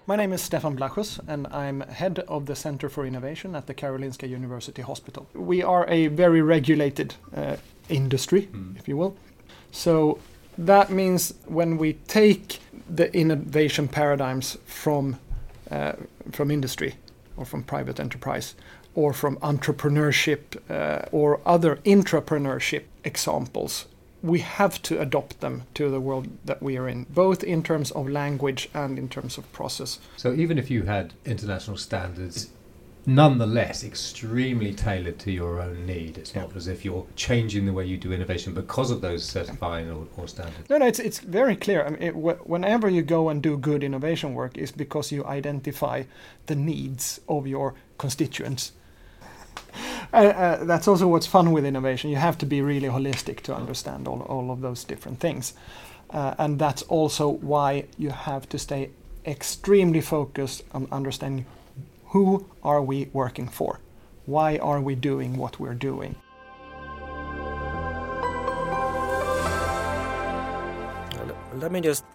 My 0.07 0.15
name 0.15 0.33
is 0.33 0.41
Stefan 0.41 0.77
Vlachos, 0.77 1.19
and 1.27 1.47
I'm 1.47 1.81
head 1.81 2.19
of 2.27 2.45
the 2.45 2.55
Center 2.55 2.89
for 2.89 3.05
Innovation 3.05 3.55
at 3.55 3.65
the 3.65 3.73
Karolinska 3.73 4.29
University 4.29 4.83
Hospital. 4.83 5.27
We 5.33 5.63
are 5.63 5.85
a 5.89 6.07
very 6.07 6.41
regulated 6.41 7.15
uh, 7.35 7.55
industry, 7.89 8.43
mm. 8.43 8.77
if 8.77 8.87
you 8.87 8.97
will. 8.97 9.15
So 9.71 10.19
that 10.57 10.91
means 10.91 11.33
when 11.45 11.77
we 11.77 11.93
take 12.07 12.59
the 12.87 13.11
innovation 13.15 13.87
paradigms 13.87 14.57
from 14.65 15.17
uh, 15.71 15.93
from 16.31 16.51
industry 16.51 16.93
or 17.37 17.45
from 17.45 17.63
private 17.63 17.99
enterprise 17.99 18.53
or 18.93 19.11
from 19.13 19.37
entrepreneurship 19.37 20.39
uh, 20.69 21.05
or 21.11 21.41
other 21.45 21.77
intrapreneurship 21.77 22.83
examples 23.03 23.87
we 24.25 24.39
have 24.39 24.81
to 24.81 24.99
adopt 24.99 25.39
them 25.39 25.63
to 25.75 25.89
the 25.89 26.01
world 26.01 26.27
that 26.45 26.61
we 26.61 26.77
are 26.77 26.89
in, 26.89 27.05
both 27.09 27.43
in 27.43 27.61
terms 27.61 27.91
of 27.91 28.09
language 28.09 28.69
and 28.73 28.97
in 28.97 29.07
terms 29.07 29.37
of 29.37 29.51
process. 29.53 29.99
So 30.17 30.33
even 30.33 30.57
if 30.57 30.71
you 30.71 30.83
had 30.83 31.13
international 31.25 31.77
standards, 31.77 32.49
nonetheless 33.05 33.83
extremely 33.83 34.73
tailored 34.73 35.19
to 35.19 35.31
your 35.31 35.61
own 35.61 35.85
need. 35.85 36.17
It's 36.17 36.33
not 36.33 36.55
as 36.55 36.67
if 36.67 36.83
you're 36.83 37.05
changing 37.15 37.67
the 37.67 37.73
way 37.73 37.85
you 37.85 37.97
do 37.97 38.11
innovation 38.11 38.55
because 38.55 38.89
of 38.89 39.01
those 39.01 39.23
certifying 39.23 39.91
or, 39.91 40.07
or 40.17 40.27
standards. 40.27 40.67
No, 40.71 40.79
no, 40.79 40.87
it's 40.87 40.97
it's 40.97 41.19
very 41.19 41.55
clear. 41.55 41.85
I 41.85 41.89
mean, 41.91 42.01
it, 42.01 42.15
whenever 42.15 42.89
you 42.89 43.03
go 43.03 43.29
and 43.29 43.43
do 43.43 43.57
good 43.57 43.83
innovation 43.83 44.33
work, 44.33 44.57
is 44.57 44.71
because 44.71 45.11
you 45.11 45.23
identify 45.25 46.03
the 46.47 46.55
needs 46.55 47.19
of 47.29 47.45
your 47.45 47.75
constituents 47.99 48.71
uh, 50.15 50.17
uh, 50.17 50.63
that's 50.63 50.87
also 50.87 51.07
what's 51.07 51.27
fun 51.27 51.51
with 51.51 51.65
innovation. 51.65 52.09
You 52.09 52.15
have 52.15 52.37
to 52.37 52.45
be 52.45 52.61
really 52.61 52.87
holistic 52.87 53.41
to 53.41 53.55
understand 53.55 54.07
all, 54.07 54.21
all 54.21 54.49
of 54.49 54.61
those 54.61 54.85
different 54.85 55.19
things. 55.19 55.53
Uh, 56.09 56.35
and 56.37 56.57
that's 56.57 56.83
also 56.83 57.27
why 57.27 57.85
you 57.97 58.11
have 58.11 58.47
to 58.49 58.57
stay 58.57 58.91
extremely 59.25 60.01
focused 60.01 60.63
on 60.71 60.87
understanding 60.91 61.45
who 62.07 62.45
are 62.63 62.81
we 62.81 63.09
working 63.11 63.49
for? 63.49 63.81
Why 64.25 64.57
are 64.57 64.79
we 64.79 64.95
doing 64.95 65.35
what 65.37 65.59
we're 65.59 65.73
doing? 65.73 66.15
Let 71.53 71.71
me 71.71 71.81
just 71.81 72.05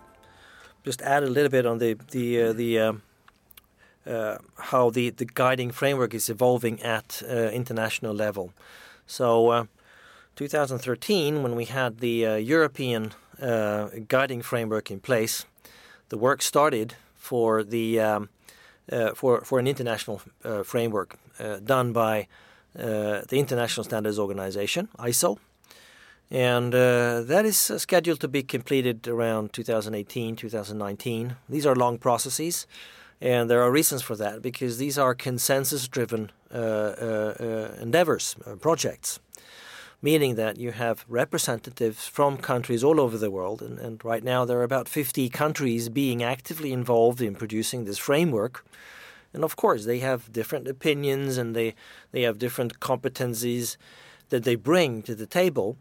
just 0.84 1.02
add 1.02 1.22
a 1.22 1.26
little 1.26 1.50
bit 1.50 1.66
on 1.66 1.78
the 1.78 1.94
the 2.10 2.42
uh, 2.42 2.52
the 2.52 3.00
uh, 4.06 4.38
how 4.56 4.90
the 4.90 5.10
the 5.10 5.26
guiding 5.26 5.70
framework 5.70 6.14
is 6.14 6.28
evolving 6.28 6.82
at 6.82 7.22
uh, 7.28 7.50
international 7.52 8.14
level. 8.14 8.52
So, 9.06 9.48
uh, 9.48 9.64
2013, 10.36 11.42
when 11.42 11.54
we 11.54 11.66
had 11.66 11.98
the 11.98 12.26
uh, 12.26 12.34
European 12.36 13.12
guiding 14.08 14.42
framework 14.42 14.90
in 14.90 15.00
place, 15.00 15.46
the 16.10 16.18
work 16.18 16.42
started 16.42 16.94
for 17.16 17.64
the 17.64 18.00
um, 18.00 18.28
for 19.14 19.40
for 19.44 19.58
an 19.58 19.66
international 19.66 20.20
framework 20.64 21.16
done 21.64 21.92
by 21.92 22.26
the 22.74 23.38
International 23.38 23.84
Standards 23.84 24.18
Organization 24.18 24.88
(ISO), 24.98 25.38
and 26.30 26.74
uh, 26.74 27.22
that 27.22 27.44
is 27.44 27.56
scheduled 27.56 28.20
to 28.20 28.28
be 28.28 28.42
completed 28.42 29.08
around 29.08 29.52
2018, 29.52 30.36
2019. 30.36 31.36
These 31.48 31.66
are 31.66 31.74
long 31.74 31.98
processes, 31.98 32.66
and 33.20 33.50
there 33.50 33.62
are 33.62 33.70
reasons 33.70 34.02
for 34.02 34.16
that 34.16 34.40
because 34.40 34.78
these 34.78 34.98
are 34.98 35.14
consensus 35.14 35.86
driven 35.88 36.32
uh, 36.52 36.56
uh, 36.56 37.34
uh, 37.38 37.82
endeavors, 37.82 38.34
uh, 38.46 38.56
projects, 38.56 39.20
meaning 40.00 40.36
that 40.36 40.56
you 40.56 40.72
have 40.72 41.04
representatives 41.08 42.06
from 42.06 42.38
countries 42.38 42.82
all 42.82 42.98
over 42.98 43.18
the 43.18 43.30
world. 43.30 43.60
And, 43.60 43.78
and 43.78 44.02
right 44.04 44.24
now, 44.24 44.44
there 44.44 44.58
are 44.58 44.64
about 44.64 44.88
50 44.88 45.28
countries 45.28 45.88
being 45.90 46.22
actively 46.22 46.72
involved 46.72 47.20
in 47.20 47.34
producing 47.34 47.84
this 47.84 47.98
framework. 47.98 48.64
And 49.34 49.44
of 49.44 49.54
course, 49.54 49.84
they 49.84 49.98
have 49.98 50.32
different 50.32 50.66
opinions 50.66 51.36
and 51.36 51.54
they, 51.54 51.74
they 52.12 52.22
have 52.22 52.38
different 52.38 52.80
competencies 52.80 53.76
that 54.30 54.44
they 54.44 54.54
bring 54.54 55.02
to 55.02 55.14
the 55.14 55.26
table 55.26 55.76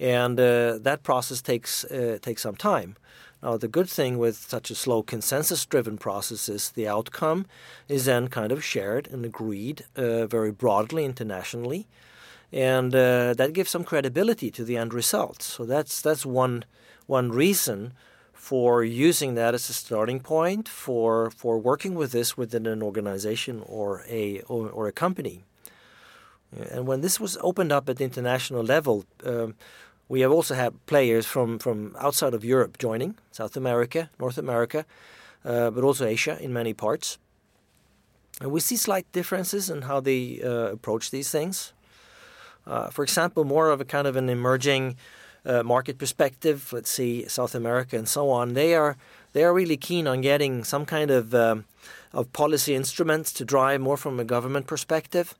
and 0.00 0.38
uh, 0.38 0.78
that 0.78 1.02
process 1.02 1.42
takes 1.42 1.84
uh, 1.84 2.18
takes 2.22 2.42
some 2.42 2.56
time. 2.56 2.96
Now, 3.42 3.56
the 3.56 3.68
good 3.68 3.88
thing 3.88 4.18
with 4.18 4.36
such 4.36 4.70
a 4.70 4.74
slow 4.74 5.02
consensus-driven 5.02 5.98
process 5.98 6.48
is 6.48 6.70
the 6.70 6.88
outcome 6.88 7.46
is 7.88 8.04
then 8.04 8.28
kind 8.28 8.50
of 8.50 8.64
shared 8.64 9.08
and 9.12 9.24
agreed 9.24 9.84
uh, 9.94 10.26
very 10.26 10.50
broadly 10.50 11.04
internationally, 11.04 11.86
and 12.52 12.94
uh, 12.94 13.34
that 13.34 13.52
gives 13.52 13.70
some 13.70 13.84
credibility 13.84 14.50
to 14.50 14.64
the 14.64 14.76
end 14.76 14.92
result. 14.92 15.42
So 15.42 15.64
that's 15.64 16.00
that's 16.00 16.26
one 16.26 16.64
one 17.06 17.30
reason 17.30 17.92
for 18.32 18.82
using 18.82 19.34
that 19.34 19.54
as 19.54 19.70
a 19.70 19.72
starting 19.72 20.20
point 20.20 20.68
for 20.68 21.30
for 21.30 21.58
working 21.58 21.94
with 21.94 22.10
this 22.10 22.36
within 22.36 22.66
an 22.66 22.82
organization 22.82 23.62
or 23.66 24.02
a 24.08 24.40
or, 24.48 24.68
or 24.68 24.88
a 24.88 24.92
company. 24.92 25.44
And 26.70 26.86
when 26.86 27.02
this 27.02 27.20
was 27.20 27.36
opened 27.42 27.72
up 27.72 27.88
at 27.88 27.96
the 27.98 28.04
international 28.04 28.64
level, 28.64 29.04
um, 29.24 29.54
we 30.08 30.20
have 30.20 30.32
also 30.32 30.54
had 30.54 30.74
players 30.86 31.26
from, 31.26 31.58
from 31.58 31.94
outside 31.98 32.34
of 32.34 32.44
Europe 32.44 32.78
joining, 32.78 33.16
South 33.30 33.56
America, 33.56 34.10
North 34.18 34.38
America, 34.38 34.86
uh, 35.44 35.70
but 35.70 35.84
also 35.84 36.06
Asia 36.06 36.38
in 36.40 36.52
many 36.52 36.72
parts. 36.72 37.18
And 38.40 38.50
we 38.50 38.60
see 38.60 38.76
slight 38.76 39.10
differences 39.12 39.68
in 39.68 39.82
how 39.82 40.00
they 40.00 40.40
uh, 40.42 40.72
approach 40.72 41.10
these 41.10 41.30
things. 41.30 41.72
Uh, 42.66 42.88
for 42.88 43.02
example, 43.02 43.44
more 43.44 43.70
of 43.70 43.80
a 43.80 43.84
kind 43.84 44.06
of 44.06 44.16
an 44.16 44.28
emerging 44.28 44.96
uh, 45.44 45.62
market 45.62 45.98
perspective, 45.98 46.72
let's 46.72 46.90
see 46.90 47.26
South 47.28 47.54
America 47.54 47.96
and 47.96 48.08
so 48.08 48.30
on, 48.30 48.54
they 48.54 48.74
are 48.74 48.96
they 49.32 49.44
are 49.44 49.52
really 49.52 49.76
keen 49.76 50.06
on 50.06 50.20
getting 50.20 50.64
some 50.64 50.84
kind 50.84 51.10
of 51.10 51.34
um, 51.34 51.64
of 52.12 52.32
policy 52.32 52.74
instruments 52.74 53.32
to 53.32 53.44
drive 53.44 53.80
more 53.80 53.96
from 53.96 54.18
a 54.20 54.24
government 54.24 54.66
perspective, 54.66 55.34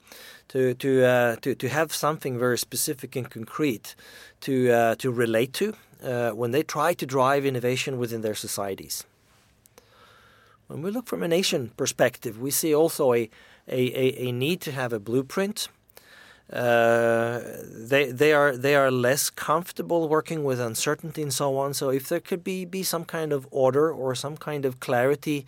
to 0.48 0.74
to 0.74 1.04
uh, 1.04 1.36
to 1.36 1.54
to 1.54 1.68
have 1.68 1.92
something 1.94 2.38
very 2.38 2.58
specific 2.58 3.16
and 3.16 3.30
concrete 3.30 3.94
to 4.40 4.70
uh, 4.70 4.94
to 4.96 5.10
relate 5.10 5.52
to 5.54 5.74
uh, 6.02 6.30
when 6.30 6.50
they 6.50 6.62
try 6.62 6.94
to 6.94 7.06
drive 7.06 7.44
innovation 7.44 7.98
within 7.98 8.22
their 8.22 8.34
societies. 8.34 9.04
When 10.66 10.82
we 10.82 10.90
look 10.90 11.06
from 11.06 11.22
a 11.22 11.28
nation 11.28 11.70
perspective, 11.76 12.38
we 12.38 12.50
see 12.50 12.74
also 12.74 13.14
a 13.14 13.30
a, 13.70 14.28
a, 14.28 14.32
need 14.32 14.60
to 14.62 14.72
have 14.72 14.92
a 14.92 14.98
blueprint. 14.98 15.68
Uh, 16.50 17.40
they 17.68 18.10
they 18.10 18.32
are 18.32 18.56
they 18.56 18.74
are 18.74 18.90
less 18.90 19.28
comfortable 19.28 20.08
working 20.08 20.44
with 20.44 20.60
uncertainty 20.60 21.22
and 21.22 21.32
so 21.32 21.58
on. 21.58 21.74
So 21.74 21.90
if 21.90 22.08
there 22.08 22.20
could 22.20 22.42
be 22.42 22.64
be 22.64 22.82
some 22.82 23.04
kind 23.04 23.32
of 23.32 23.46
order 23.50 23.90
or 23.92 24.14
some 24.14 24.36
kind 24.36 24.64
of 24.64 24.80
clarity 24.80 25.46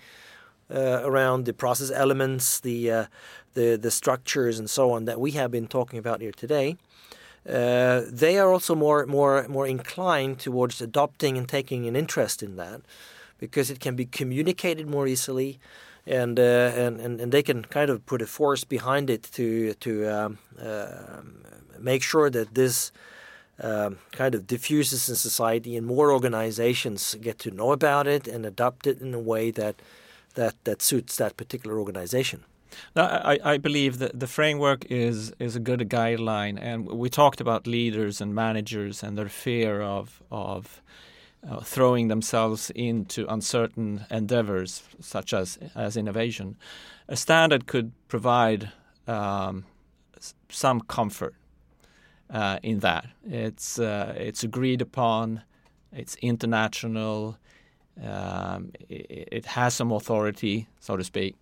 uh, 0.73 1.00
around 1.05 1.45
the 1.45 1.53
process 1.53 1.91
elements, 1.91 2.61
the 2.61 2.91
uh, 2.91 3.07
the 3.55 3.77
the 3.77 3.91
structures 3.91 4.59
and 4.59 4.69
so 4.71 4.93
on 4.93 5.05
that 5.05 5.21
we 5.21 5.33
have 5.33 5.50
been 5.50 5.67
talking 5.67 5.99
about 5.99 6.21
here 6.21 6.33
today, 6.33 6.77
uh, 7.49 8.03
they 8.07 8.39
are 8.39 8.53
also 8.53 8.75
more 8.75 9.07
more 9.07 9.47
more 9.49 9.67
inclined 9.67 10.39
towards 10.39 10.81
adopting 10.81 11.39
and 11.39 11.49
taking 11.49 11.87
an 11.87 11.97
interest 11.97 12.43
in 12.43 12.57
that 12.57 12.83
because 13.39 13.71
it 13.71 13.81
can 13.81 13.97
be 13.97 14.07
communicated 14.07 14.89
more 14.89 15.07
easily. 15.07 15.59
And, 16.07 16.41
uh, 16.41 16.73
and 16.75 17.00
and 17.00 17.21
and 17.21 17.31
they 17.31 17.43
can 17.43 17.62
kind 17.65 17.91
of 17.91 18.05
put 18.07 18.23
a 18.23 18.27
force 18.27 18.65
behind 18.65 19.11
it 19.11 19.23
to 19.35 19.75
to 19.75 20.09
um, 20.09 20.39
uh, 20.59 21.21
make 21.79 22.03
sure 22.03 22.31
that 22.31 22.55
this 22.55 22.91
um, 23.62 23.99
kind 24.12 24.35
of 24.35 24.47
diffuses 24.47 25.09
in 25.09 25.17
society 25.17 25.77
and 25.77 25.87
more 25.87 26.11
organizations 26.11 27.15
get 27.21 27.39
to 27.41 27.50
know 27.50 27.73
about 27.73 28.07
it 28.07 28.27
and 28.27 28.47
adopt 28.47 28.87
it 28.87 29.00
in 29.00 29.12
a 29.12 29.21
way 29.21 29.50
that 29.50 29.77
that 30.34 30.54
that 30.64 30.82
suits 30.82 31.16
that 31.16 31.37
particular 31.37 31.78
organization. 31.78 32.44
No, 32.94 33.02
I, 33.02 33.38
I 33.44 33.58
believe 33.58 33.99
that 33.99 34.18
the 34.18 34.26
framework 34.26 34.84
is 34.90 35.32
is 35.38 35.56
a 35.56 35.60
good 35.60 35.80
guideline, 35.88 36.58
and 36.60 36.87
we 36.87 37.10
talked 37.10 37.40
about 37.40 37.66
leaders 37.66 38.20
and 38.20 38.34
managers 38.34 39.02
and 39.02 39.16
their 39.16 39.28
fear 39.28 39.82
of 39.82 40.22
of 40.30 40.82
uh, 41.49 41.60
throwing 41.60 42.08
themselves 42.08 42.70
into 42.75 43.26
uncertain 43.28 44.06
endeavors 44.10 44.82
such 45.00 45.32
as 45.32 45.58
as 45.75 45.96
innovation. 45.96 46.56
A 47.08 47.16
standard 47.16 47.66
could 47.66 47.92
provide 48.08 48.70
um, 49.06 49.64
some 50.49 50.80
comfort 50.80 51.34
uh, 52.28 52.58
in 52.62 52.80
that. 52.80 53.06
It's 53.28 53.78
uh, 53.78 54.14
it's 54.16 54.44
agreed 54.44 54.80
upon. 54.82 55.42
It's 55.92 56.14
international. 56.16 57.37
Um, 58.02 58.73
it, 58.88 59.28
it, 59.33 59.47
has 59.47 59.75
some 59.75 59.92
authority, 59.92 60.69
so 60.80 60.97
to 60.97 61.04
speak. 61.04 61.37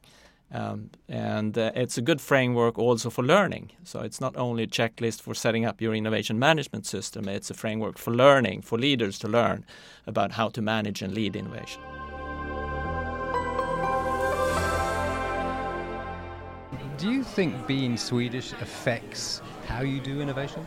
Um, 0.51 0.91
and 1.09 1.57
uh, 1.57 1.73
it's 1.75 1.99
a 1.99 2.03
good 2.03 2.21
framework 2.21 2.79
also 2.79 3.11
for 3.11 3.23
learning. 3.23 3.71
So 3.85 4.01
it's 4.01 4.21
not 4.21 4.37
only 4.37 4.65
a 4.65 4.67
checklist 4.67 5.21
for 5.23 5.35
setting 5.35 5.65
up 5.65 5.81
your 5.81 5.95
innovation 5.95 6.39
management 6.39 6.87
system, 6.87 7.29
it's 7.29 7.51
a 7.51 7.55
framework 7.55 7.99
for 7.99 8.13
learning, 8.13 8.63
for 8.63 8.79
leaders 8.79 9.19
to 9.21 9.29
learn 9.29 9.65
about 10.07 10.33
how 10.33 10.49
to 10.49 10.63
manage 10.63 11.03
and 11.03 11.15
lead 11.15 11.37
innovation. 11.37 11.83
Do 16.97 17.13
you 17.13 17.23
think 17.23 17.67
being 17.69 17.97
Swedish 17.97 18.53
affects 18.55 19.41
how 19.67 19.83
you 19.83 20.01
do 20.01 20.21
innovation? 20.21 20.67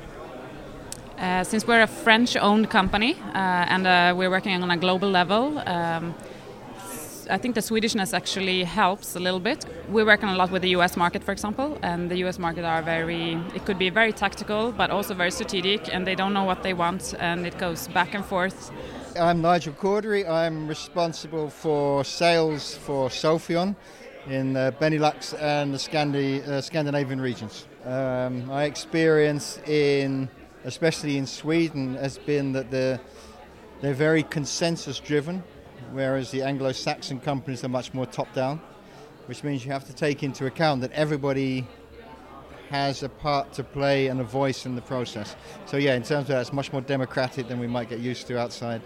Uh, 1.18 1.44
since 1.44 1.68
we're 1.68 1.82
a 1.82 1.88
French 1.88 2.36
owned 2.36 2.70
company 2.70 3.16
uh, 3.34 3.66
and 3.74 3.86
uh, 3.86 4.14
we're 4.18 4.30
working 4.30 4.64
on 4.64 4.72
a 4.72 4.78
global 4.78 5.10
level, 5.10 5.60
um, 5.68 6.16
I 7.30 7.38
think 7.38 7.56
the 7.56 7.62
Swedishness 7.62 8.14
actually 8.14 8.64
helps 8.64 9.16
a 9.16 9.20
little 9.20 9.40
bit. 9.40 9.66
We're 9.90 10.06
working 10.06 10.30
a 10.30 10.36
lot 10.36 10.52
with 10.52 10.64
the 10.64 10.70
US 10.70 10.98
market, 10.98 11.24
for 11.24 11.32
example, 11.32 11.78
and 11.82 12.10
the 12.10 12.18
US 12.26 12.40
market 12.40 12.66
are 12.66 12.82
very, 12.82 13.34
it 13.56 13.66
could 13.66 13.78
be 13.78 13.90
very 13.90 14.12
tactical, 14.12 14.72
but 14.72 14.90
also 14.90 15.14
very 15.14 15.32
strategic, 15.32 15.94
and 15.94 16.06
they 16.06 16.16
don't 16.16 16.34
know 16.34 16.44
what 16.44 16.64
they 16.64 16.74
want, 16.74 17.14
and 17.20 17.46
it 17.46 17.58
goes 17.58 17.88
back 17.90 18.14
and 18.14 18.26
forth. 18.26 18.72
I'm 19.20 19.42
Nigel 19.42 19.74
Cordery. 19.74 20.28
I'm 20.28 20.68
responsible 20.68 21.50
for 21.50 22.04
sales 22.04 22.76
for 22.76 23.10
Sophion 23.10 23.76
in 24.28 24.54
the 24.54 24.74
Benelux 24.80 25.34
and 25.40 25.74
the 25.74 25.78
Scandi- 25.78 26.46
uh, 26.48 26.62
Scandinavian 26.62 27.22
regions. 27.22 27.68
Um, 27.86 28.50
experience 28.52 29.60
in, 29.68 30.30
especially 30.66 31.18
in 31.18 31.26
Sweden, 31.26 31.96
has 31.96 32.18
been 32.18 32.52
that 32.54 32.72
they're, 32.72 33.00
they're 33.82 33.94
very 33.94 34.24
consensus 34.24 35.00
driven 35.00 35.44
whereas 35.92 36.32
the 36.32 36.42
Anglo 36.42 36.72
Saxon 36.72 37.20
companies 37.20 37.64
are 37.64 37.70
much 37.70 37.94
more 37.94 38.06
top 38.06 38.34
down, 38.34 38.62
which 39.26 39.44
means 39.44 39.66
you 39.66 39.72
have 39.72 39.86
to 39.86 39.94
take 39.94 40.24
into 40.24 40.46
account 40.46 40.82
that 40.82 40.92
everybody 40.92 41.68
has 42.70 43.04
a 43.04 43.10
part 43.10 43.52
to 43.54 43.64
play 43.64 44.08
and 44.08 44.22
a 44.22 44.24
voice 44.24 44.66
in 44.66 44.76
the 44.76 44.82
process. 44.82 45.36
So, 45.66 45.78
yeah, 45.78 45.96
in 45.96 46.04
terms 46.04 46.24
of 46.24 46.28
that, 46.28 46.42
it's 46.42 46.54
much 46.54 46.72
more 46.72 46.82
democratic 46.82 47.48
than 47.48 47.60
we 47.60 47.68
might 47.68 47.90
get 47.90 48.00
used 48.00 48.28
to 48.28 48.40
outside. 48.40 48.82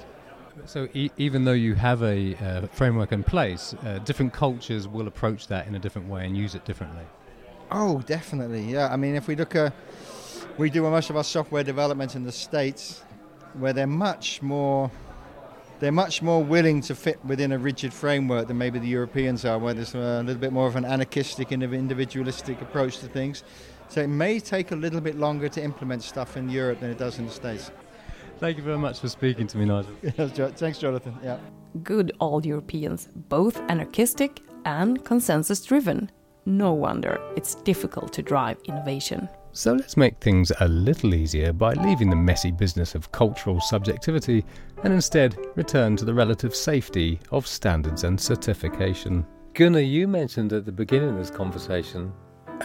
So, 0.65 0.87
e- 0.93 1.11
even 1.17 1.45
though 1.45 1.53
you 1.53 1.75
have 1.75 2.01
a 2.01 2.35
uh, 2.35 2.67
framework 2.67 3.11
in 3.11 3.23
place, 3.23 3.75
uh, 3.83 3.99
different 3.99 4.33
cultures 4.33 4.87
will 4.87 5.07
approach 5.07 5.47
that 5.47 5.67
in 5.67 5.75
a 5.75 5.79
different 5.79 6.07
way 6.07 6.25
and 6.25 6.35
use 6.35 6.55
it 6.55 6.65
differently. 6.65 7.03
Oh, 7.71 8.01
definitely. 8.01 8.63
Yeah. 8.63 8.91
I 8.91 8.95
mean, 8.95 9.15
if 9.15 9.27
we 9.27 9.35
look 9.35 9.55
at, 9.55 9.73
we 10.57 10.69
do 10.69 10.81
most 10.83 11.09
of 11.09 11.17
our 11.17 11.23
software 11.23 11.63
development 11.63 12.15
in 12.15 12.23
the 12.23 12.31
States, 12.31 13.03
where 13.53 13.73
they're 13.73 13.87
much 13.87 14.41
more 14.41 14.91
they're 15.79 15.91
much 15.91 16.21
more 16.21 16.41
willing 16.41 16.79
to 16.81 16.95
fit 16.95 17.23
within 17.25 17.51
a 17.51 17.57
rigid 17.57 17.93
framework 17.93 18.47
than 18.47 18.57
maybe 18.57 18.79
the 18.79 18.87
Europeans 18.87 19.43
are, 19.43 19.59
where 19.59 19.73
there's 19.73 19.93
a 19.93 20.23
little 20.23 20.39
bit 20.39 20.53
more 20.53 20.67
of 20.67 20.77
an 20.77 20.85
anarchistic 20.85 21.51
and 21.51 21.61
individualistic 21.61 22.61
approach 22.61 22.99
to 22.99 23.07
things. 23.07 23.43
So 23.89 24.01
it 24.01 24.07
may 24.07 24.39
take 24.39 24.71
a 24.71 24.75
little 24.75 25.01
bit 25.01 25.15
longer 25.15 25.49
to 25.49 25.61
implement 25.61 26.03
stuff 26.03 26.37
in 26.37 26.49
Europe 26.49 26.79
than 26.79 26.91
it 26.91 26.97
does 26.97 27.19
in 27.19 27.25
the 27.25 27.31
States. 27.31 27.71
Thank 28.39 28.57
you 28.57 28.63
very 28.63 28.77
much 28.77 28.99
for 28.99 29.09
speaking 29.09 29.47
to 29.47 29.57
me, 29.57 29.65
Nigel. 29.65 29.93
Thanks, 30.55 30.79
Jonathan. 30.79 31.17
Yeah. 31.21 31.37
Good 31.83 32.13
all 32.19 32.45
Europeans, 32.45 33.09
both 33.13 33.59
anarchistic 33.69 34.41
and 34.63 35.03
consensus 35.03 35.63
driven. 35.63 36.09
No 36.45 36.73
wonder 36.73 37.19
it's 37.35 37.55
difficult 37.55 38.13
to 38.13 38.21
drive 38.21 38.57
innovation. 38.65 39.27
So 39.55 39.71
let's 39.71 39.95
make 39.95 40.17
things 40.17 40.51
a 40.59 40.67
little 40.67 41.13
easier 41.13 41.53
by 41.53 41.75
leaving 41.75 42.09
the 42.09 42.15
messy 42.17 42.51
business 42.51 42.93
of 42.93 43.13
cultural 43.13 43.61
subjectivity 43.61 44.43
and 44.83 44.93
instead 44.93 45.37
return 45.55 45.95
to 45.95 46.03
the 46.03 46.13
relative 46.13 46.53
safety 46.53 47.21
of 47.31 47.47
standards 47.47 48.03
and 48.03 48.19
certification. 48.19 49.25
Gunnar, 49.53 49.79
you 49.79 50.09
mentioned 50.09 50.51
at 50.51 50.65
the 50.65 50.73
beginning 50.73 51.11
of 51.11 51.17
this 51.17 51.31
conversation 51.31 52.11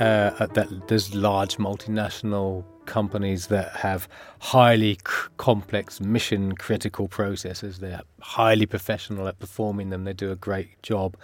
uh, 0.01 0.47
that 0.47 0.89
there's 0.89 1.15
large 1.15 1.59
multinational 1.59 2.65
companies 2.87 3.47
that 3.47 3.71
have 3.77 4.09
highly 4.41 4.95
c- 4.95 5.29
complex 5.37 6.01
mission 6.01 6.57
critical 6.57 7.07
processes. 7.07 7.79
They're 7.79 8.03
highly 8.21 8.67
professional 8.67 9.29
at 9.29 9.39
performing 9.39 9.91
them, 9.91 10.03
they 10.03 10.13
do 10.13 10.33
a 10.33 10.37
great 10.37 10.83
job. 10.83 11.17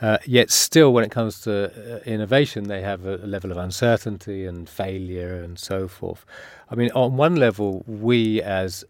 Uh, 0.00 0.16
yet, 0.24 0.50
still, 0.50 0.92
when 0.92 1.04
it 1.04 1.10
comes 1.10 1.40
to 1.42 1.70
uh, 1.70 1.98
innovation, 2.04 2.64
they 2.68 2.80
have 2.80 3.04
a, 3.04 3.16
level 3.18 3.50
of 3.50 3.58
uncertainty 3.58 4.46
and 4.46 4.68
failure 4.68 5.42
and 5.42 5.58
so 5.58 5.86
forth. 5.86 6.24
I 6.70 6.74
mean, 6.74 6.90
on 6.92 7.16
one 7.16 7.36
level, 7.36 7.84
we 7.86 8.40
as 8.40 8.84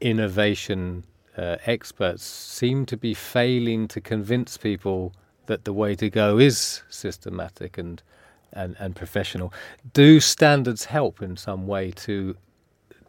innovation 0.00 1.04
uh, 1.36 1.56
experts 1.66 2.24
seem 2.24 2.86
to 2.86 2.96
be 2.96 3.12
failing 3.12 3.86
to 3.88 4.00
convince 4.00 4.56
people 4.56 5.12
that 5.46 5.64
the 5.64 5.72
way 5.72 5.94
to 5.94 6.08
go 6.08 6.38
is 6.38 6.82
systematic 6.88 7.78
and 7.78 8.02
and, 8.54 8.76
and 8.78 8.96
professional. 8.96 9.52
Do 9.92 10.20
standards 10.20 10.86
help 10.86 11.20
in 11.20 11.36
some 11.36 11.66
way 11.66 11.90
to 11.90 12.34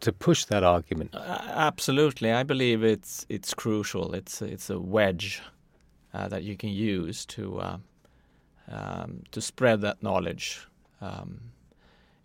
to 0.00 0.12
push 0.12 0.44
that 0.46 0.62
argument? 0.62 1.14
Uh, 1.14 1.38
absolutely, 1.46 2.30
I 2.32 2.42
believe 2.42 2.84
it's 2.84 3.24
it's 3.28 3.54
crucial. 3.54 4.14
It's 4.14 4.42
it's 4.42 4.68
a 4.68 4.78
wedge 4.78 5.42
uh, 6.14 6.28
that 6.28 6.42
you 6.42 6.56
can 6.56 6.70
use 6.70 7.24
to 7.26 7.60
uh, 7.60 7.78
um, 8.68 9.22
to 9.32 9.40
spread 9.40 9.80
that 9.80 10.02
knowledge. 10.02 10.66
Um, 11.00 11.40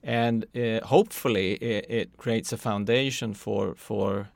and 0.04 0.46
uh, 0.56 0.86
hopefully 0.86 1.54
it, 1.54 1.86
it, 1.90 2.18
creates 2.18 2.54
a 2.54 2.58
foundation 2.58 3.34
for 3.34 3.74
for 3.76 4.30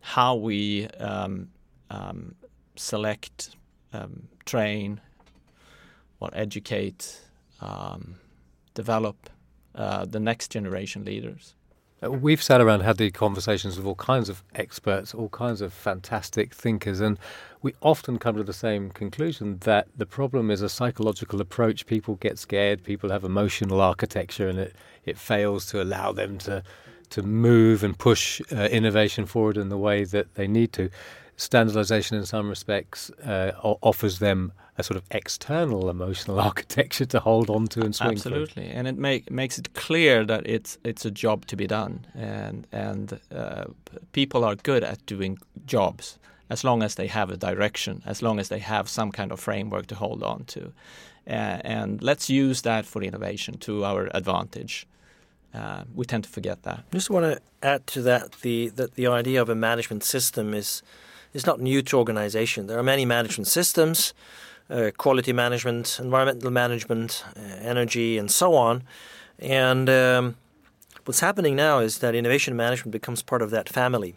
how 0.00 0.34
we 0.36 0.86
um, 0.98 1.48
um 1.90 2.34
select, 2.76 3.56
um, 3.92 4.28
train, 4.44 5.00
or 6.20 6.30
educate, 6.32 7.20
um, 7.60 8.16
develop 8.74 9.30
uh, 9.74 10.04
the 10.04 10.20
next 10.20 10.50
generation 10.50 11.04
leaders. 11.04 11.54
Uh, 12.02 12.10
we've 12.10 12.42
sat 12.42 12.60
around, 12.60 12.80
had 12.80 12.98
the 12.98 13.10
conversations 13.10 13.76
with 13.76 13.86
all 13.86 13.94
kinds 13.94 14.28
of 14.28 14.42
experts, 14.54 15.14
all 15.14 15.28
kinds 15.30 15.60
of 15.60 15.72
fantastic 15.72 16.54
thinkers, 16.54 17.00
and 17.00 17.18
we 17.66 17.74
often 17.82 18.16
come 18.16 18.36
to 18.36 18.44
the 18.44 18.52
same 18.52 18.90
conclusion 18.90 19.58
that 19.62 19.88
the 19.96 20.06
problem 20.06 20.52
is 20.52 20.62
a 20.62 20.68
psychological 20.68 21.40
approach. 21.40 21.84
People 21.84 22.14
get 22.14 22.38
scared, 22.38 22.84
people 22.84 23.10
have 23.10 23.24
emotional 23.24 23.80
architecture, 23.80 24.46
and 24.46 24.56
it, 24.56 24.76
it 25.04 25.18
fails 25.18 25.66
to 25.66 25.82
allow 25.82 26.12
them 26.12 26.38
to 26.38 26.62
to 27.10 27.22
move 27.22 27.82
and 27.82 27.98
push 27.98 28.40
uh, 28.52 28.68
innovation 28.78 29.26
forward 29.26 29.56
in 29.56 29.68
the 29.68 29.76
way 29.76 30.04
that 30.04 30.32
they 30.36 30.46
need 30.46 30.72
to. 30.74 30.88
Standardization, 31.36 32.16
in 32.16 32.24
some 32.24 32.48
respects, 32.48 33.10
uh, 33.24 33.50
offers 33.62 34.20
them 34.20 34.52
a 34.78 34.84
sort 34.84 34.96
of 34.96 35.02
external 35.10 35.90
emotional 35.90 36.38
architecture 36.50 37.06
to 37.06 37.18
hold 37.18 37.50
on 37.50 37.66
to 37.66 37.80
and 37.80 37.96
swing. 37.96 38.12
Absolutely, 38.12 38.68
and 38.68 38.86
it 38.86 38.96
make, 38.96 39.28
makes 39.28 39.58
it 39.58 39.74
clear 39.74 40.24
that 40.24 40.46
it's 40.46 40.78
it's 40.84 41.04
a 41.04 41.10
job 41.10 41.46
to 41.46 41.56
be 41.56 41.66
done, 41.66 42.06
and 42.14 42.64
and 42.70 43.18
uh, 43.34 43.64
people 44.12 44.44
are 44.44 44.54
good 44.54 44.84
at 44.84 45.04
doing 45.06 45.36
jobs 45.66 46.20
as 46.48 46.64
long 46.64 46.82
as 46.82 46.94
they 46.94 47.06
have 47.06 47.30
a 47.30 47.36
direction, 47.36 48.02
as 48.06 48.22
long 48.22 48.38
as 48.38 48.48
they 48.48 48.58
have 48.58 48.88
some 48.88 49.10
kind 49.12 49.32
of 49.32 49.40
framework 49.40 49.86
to 49.86 49.94
hold 49.94 50.22
on 50.22 50.44
to, 50.44 50.72
uh, 51.28 51.60
and 51.64 52.02
let's 52.02 52.30
use 52.30 52.62
that 52.62 52.86
for 52.86 53.02
innovation 53.02 53.58
to 53.58 53.84
our 53.84 54.08
advantage. 54.14 54.86
Uh, 55.54 55.84
we 55.94 56.04
tend 56.04 56.24
to 56.24 56.30
forget 56.30 56.62
that. 56.62 56.84
I 56.92 56.92
Just 56.92 57.10
want 57.10 57.24
to 57.24 57.40
add 57.62 57.86
to 57.88 58.02
that 58.02 58.32
the 58.42 58.68
that 58.70 58.94
the 58.94 59.06
idea 59.06 59.40
of 59.42 59.48
a 59.48 59.54
management 59.54 60.04
system 60.04 60.54
is 60.54 60.82
is 61.32 61.46
not 61.46 61.60
new 61.60 61.82
to 61.82 61.96
organization. 61.96 62.66
There 62.66 62.78
are 62.78 62.82
many 62.82 63.04
management 63.04 63.48
systems 63.48 64.14
uh, 64.70 64.90
quality 64.96 65.32
management, 65.32 65.98
environmental 66.00 66.50
management, 66.50 67.24
uh, 67.36 67.40
energy, 67.40 68.18
and 68.18 68.30
so 68.30 68.54
on. 68.54 68.82
And 69.38 69.88
um, 69.88 70.36
what's 71.04 71.20
happening 71.20 71.56
now 71.56 71.78
is 71.78 71.98
that 71.98 72.14
innovation 72.14 72.56
management 72.56 72.92
becomes 72.92 73.22
part 73.22 73.42
of 73.42 73.50
that 73.50 73.68
family. 73.68 74.16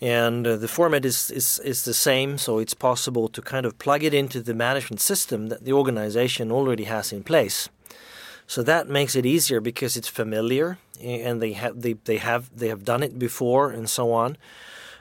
And 0.00 0.46
uh, 0.46 0.56
the 0.56 0.68
format 0.68 1.04
is, 1.04 1.30
is, 1.30 1.58
is 1.58 1.84
the 1.84 1.92
same, 1.92 2.38
so 2.38 2.58
it's 2.58 2.72
possible 2.72 3.28
to 3.28 3.42
kind 3.42 3.66
of 3.66 3.78
plug 3.78 4.02
it 4.02 4.14
into 4.14 4.40
the 4.40 4.54
management 4.54 5.00
system 5.00 5.48
that 5.48 5.64
the 5.64 5.74
organization 5.74 6.50
already 6.50 6.84
has 6.84 7.12
in 7.12 7.22
place. 7.22 7.68
So 8.46 8.62
that 8.62 8.88
makes 8.88 9.14
it 9.14 9.26
easier 9.26 9.60
because 9.60 9.96
it's 9.96 10.08
familiar 10.08 10.78
and 11.00 11.40
they 11.40 11.52
have 11.52 11.80
they, 11.80 11.92
they 11.92 12.16
have 12.16 12.50
they 12.56 12.68
have 12.68 12.84
done 12.84 13.02
it 13.02 13.18
before 13.18 13.70
and 13.70 13.88
so 13.88 14.12
on. 14.12 14.36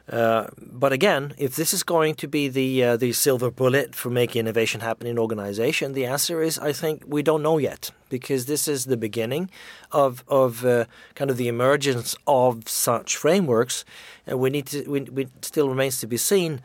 Uh, 0.10 0.48
but 0.60 0.92
again, 0.92 1.34
if 1.38 1.56
this 1.56 1.72
is 1.72 1.84
going 1.84 2.16
to 2.16 2.28
be 2.28 2.48
the 2.48 2.84
uh, 2.84 2.98
the 2.98 3.12
silver 3.14 3.52
bullet 3.52 3.94
for 3.94 4.10
making 4.10 4.40
innovation 4.40 4.82
happen 4.82 5.06
in 5.06 5.20
organization, 5.20 5.94
the 5.94 6.06
answer 6.06 6.42
is 6.42 6.58
I 6.58 6.74
think 6.74 7.04
we 7.06 7.22
don't 7.22 7.44
know 7.44 7.60
yet 7.60 7.92
because 8.10 8.48
this 8.48 8.68
is 8.68 8.86
the 8.86 8.98
beginning 8.98 9.52
of 9.92 10.24
of 10.28 10.66
uh, 10.66 10.86
kind 11.14 11.30
of 11.30 11.38
the 11.38 11.48
emergence 11.48 12.16
of 12.26 12.68
such 12.68 13.18
frameworks, 13.18 13.86
and 14.26 14.40
we 14.40 14.50
need 14.50 14.66
to 14.68 14.90
we, 14.90 15.02
we 15.02 15.28
still 15.42 15.70
remains 15.70 16.00
to 16.00 16.08
be 16.08 16.18
seen 16.18 16.62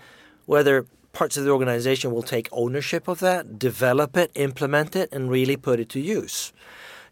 whether 0.46 0.87
parts 1.12 1.37
of 1.37 1.44
the 1.44 1.50
organization 1.50 2.12
will 2.12 2.22
take 2.22 2.48
ownership 2.50 3.09
of 3.09 3.20
that, 3.20 3.59
develop 3.59 4.16
it, 4.16 4.30
implement 4.35 4.96
it, 4.96 5.12
and 5.12 5.30
really 5.30 5.57
put 5.57 5.78
it 5.78 5.88
to 5.90 6.00
use 6.00 6.52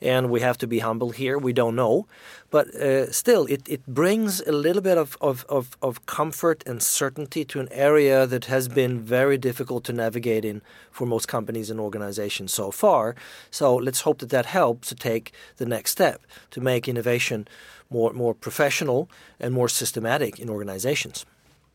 and 0.03 0.31
we 0.31 0.41
have 0.41 0.59
to 0.59 0.67
be 0.67 0.81
humble 0.81 1.11
here. 1.11 1.39
We 1.39 1.53
don't 1.53 1.77
know, 1.77 2.07
but 2.51 2.67
uh, 2.75 3.11
still, 3.13 3.47
it, 3.47 3.63
it 3.69 3.87
brings 3.87 4.41
a 4.43 4.53
little 4.53 4.83
bit 4.83 4.99
of, 4.99 5.17
of, 5.21 5.47
of, 5.49 5.77
of, 5.81 6.05
comfort 6.07 6.63
and 6.67 6.83
certainty 6.83 7.45
to 7.47 7.61
an 7.61 7.69
area 7.71 8.27
that 8.27 8.47
has 8.47 8.69
been 8.69 9.01
very 9.01 9.39
difficult 9.39 9.85
to 9.85 9.93
navigate 9.93 10.45
in 10.45 10.61
for 10.91 11.07
most 11.07 11.29
companies 11.29 11.71
and 11.71 11.79
organizations 11.79 12.53
so 12.53 12.71
far. 12.71 13.15
So 13.51 13.77
let's 13.77 14.03
hope 14.03 14.19
that 14.19 14.31
that 14.31 14.47
helps 14.47 14.89
to 14.89 14.95
take 14.95 15.33
the 15.57 15.67
next 15.67 15.93
step 15.93 16.21
to 16.51 16.61
make 16.61 16.89
innovation 16.89 17.47
more 17.89 18.13
more 18.13 18.35
professional 18.35 19.09
and 19.39 19.53
more 19.55 19.69
systematic 19.69 20.41
in 20.41 20.49
organizations. 20.49 21.27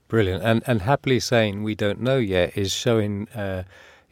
Brilliant, 0.08 0.44
and 0.44 0.64
and 0.66 0.82
happily 0.82 1.20
saying 1.20 1.64
we 1.64 1.76
don't 1.76 2.02
know 2.02 2.18
yet 2.18 2.58
is 2.58 2.74
showing. 2.74 3.28
Uh, 3.30 3.64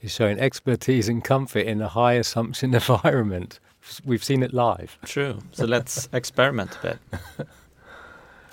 is 0.01 0.11
showing 0.11 0.39
expertise 0.39 1.09
and 1.09 1.23
comfort 1.23 1.65
in 1.65 1.81
a 1.81 1.87
high 1.87 2.13
assumption 2.13 2.73
environment 2.81 3.59
we've 4.05 4.23
seen 4.23 4.43
it 4.43 4.53
live. 4.53 4.97
True. 5.05 5.39
So 5.51 5.65
let's 5.65 6.09
experiment 6.13 6.77
a 6.77 6.87
bit 6.87 7.47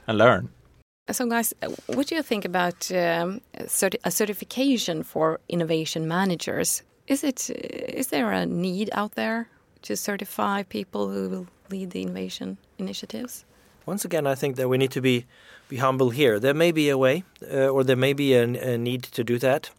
and 0.07 0.19
learn. 0.19 0.49
So, 1.11 1.27
guys, 1.27 1.53
what 1.87 2.07
do 2.07 2.15
you 2.15 2.23
think 2.23 2.45
about 2.45 2.91
um, 2.93 3.41
certi 3.67 3.97
a 4.05 4.11
certification 4.11 5.03
for 5.03 5.41
innovation 5.49 6.07
managers? 6.07 6.83
Is 7.07 7.25
it 7.25 7.51
is 7.51 8.07
there 8.07 8.31
a 8.31 8.47
need 8.47 8.89
out 8.93 9.15
there 9.15 9.49
to 9.83 9.97
certify 9.97 10.63
people 10.63 11.11
who 11.11 11.29
will 11.29 11.47
lead 11.71 11.91
the 11.91 12.03
innovation 12.03 12.57
initiatives? 12.79 13.45
Once 13.85 14.05
again, 14.05 14.27
I 14.27 14.37
think 14.37 14.57
that 14.57 14.69
we 14.69 14.79
need 14.79 14.93
to 14.93 15.01
be 15.01 15.25
be 15.69 15.77
humble 15.79 16.11
here. 16.11 16.39
There 16.39 16.55
may 16.55 16.73
be 16.73 16.89
a 16.89 16.97
way, 16.97 17.25
uh, 17.43 17.75
or 17.75 17.85
there 17.85 17.97
may 17.97 18.13
be 18.13 18.35
a, 18.35 18.45
a 18.75 18.79
need 18.79 19.03
to 19.03 19.25
do 19.25 19.39
that 19.39 19.71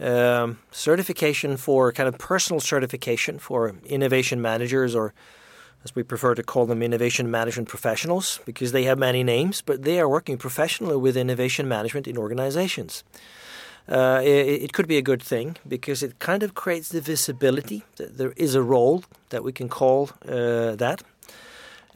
um, 0.00 0.58
certification 0.70 1.56
for 1.56 1.92
kind 1.92 2.08
of 2.08 2.18
personal 2.18 2.60
certification 2.60 3.38
for 3.38 3.74
innovation 3.84 4.40
managers, 4.40 4.94
or 4.94 5.12
as 5.84 5.94
we 5.94 6.02
prefer 6.02 6.34
to 6.34 6.42
call 6.42 6.66
them, 6.66 6.82
innovation 6.82 7.30
management 7.30 7.68
professionals, 7.68 8.40
because 8.44 8.72
they 8.72 8.84
have 8.84 8.98
many 8.98 9.24
names, 9.24 9.62
but 9.62 9.82
they 9.82 9.98
are 10.00 10.08
working 10.08 10.38
professionally 10.38 10.96
with 10.96 11.16
innovation 11.16 11.68
management 11.68 12.06
in 12.06 12.16
organizations. 12.16 13.04
Uh, 13.88 14.20
it, 14.22 14.62
it, 14.64 14.72
could 14.74 14.86
be 14.86 14.98
a 14.98 15.02
good 15.02 15.22
thing 15.22 15.56
because 15.66 16.02
it 16.02 16.18
kind 16.18 16.42
of 16.42 16.52
creates 16.52 16.90
the 16.90 17.00
visibility 17.00 17.84
that 17.96 18.18
there 18.18 18.34
is 18.36 18.54
a 18.54 18.62
role 18.62 19.02
that 19.30 19.42
we 19.42 19.50
can 19.50 19.66
call 19.66 20.10
uh, 20.28 20.76
that. 20.76 21.02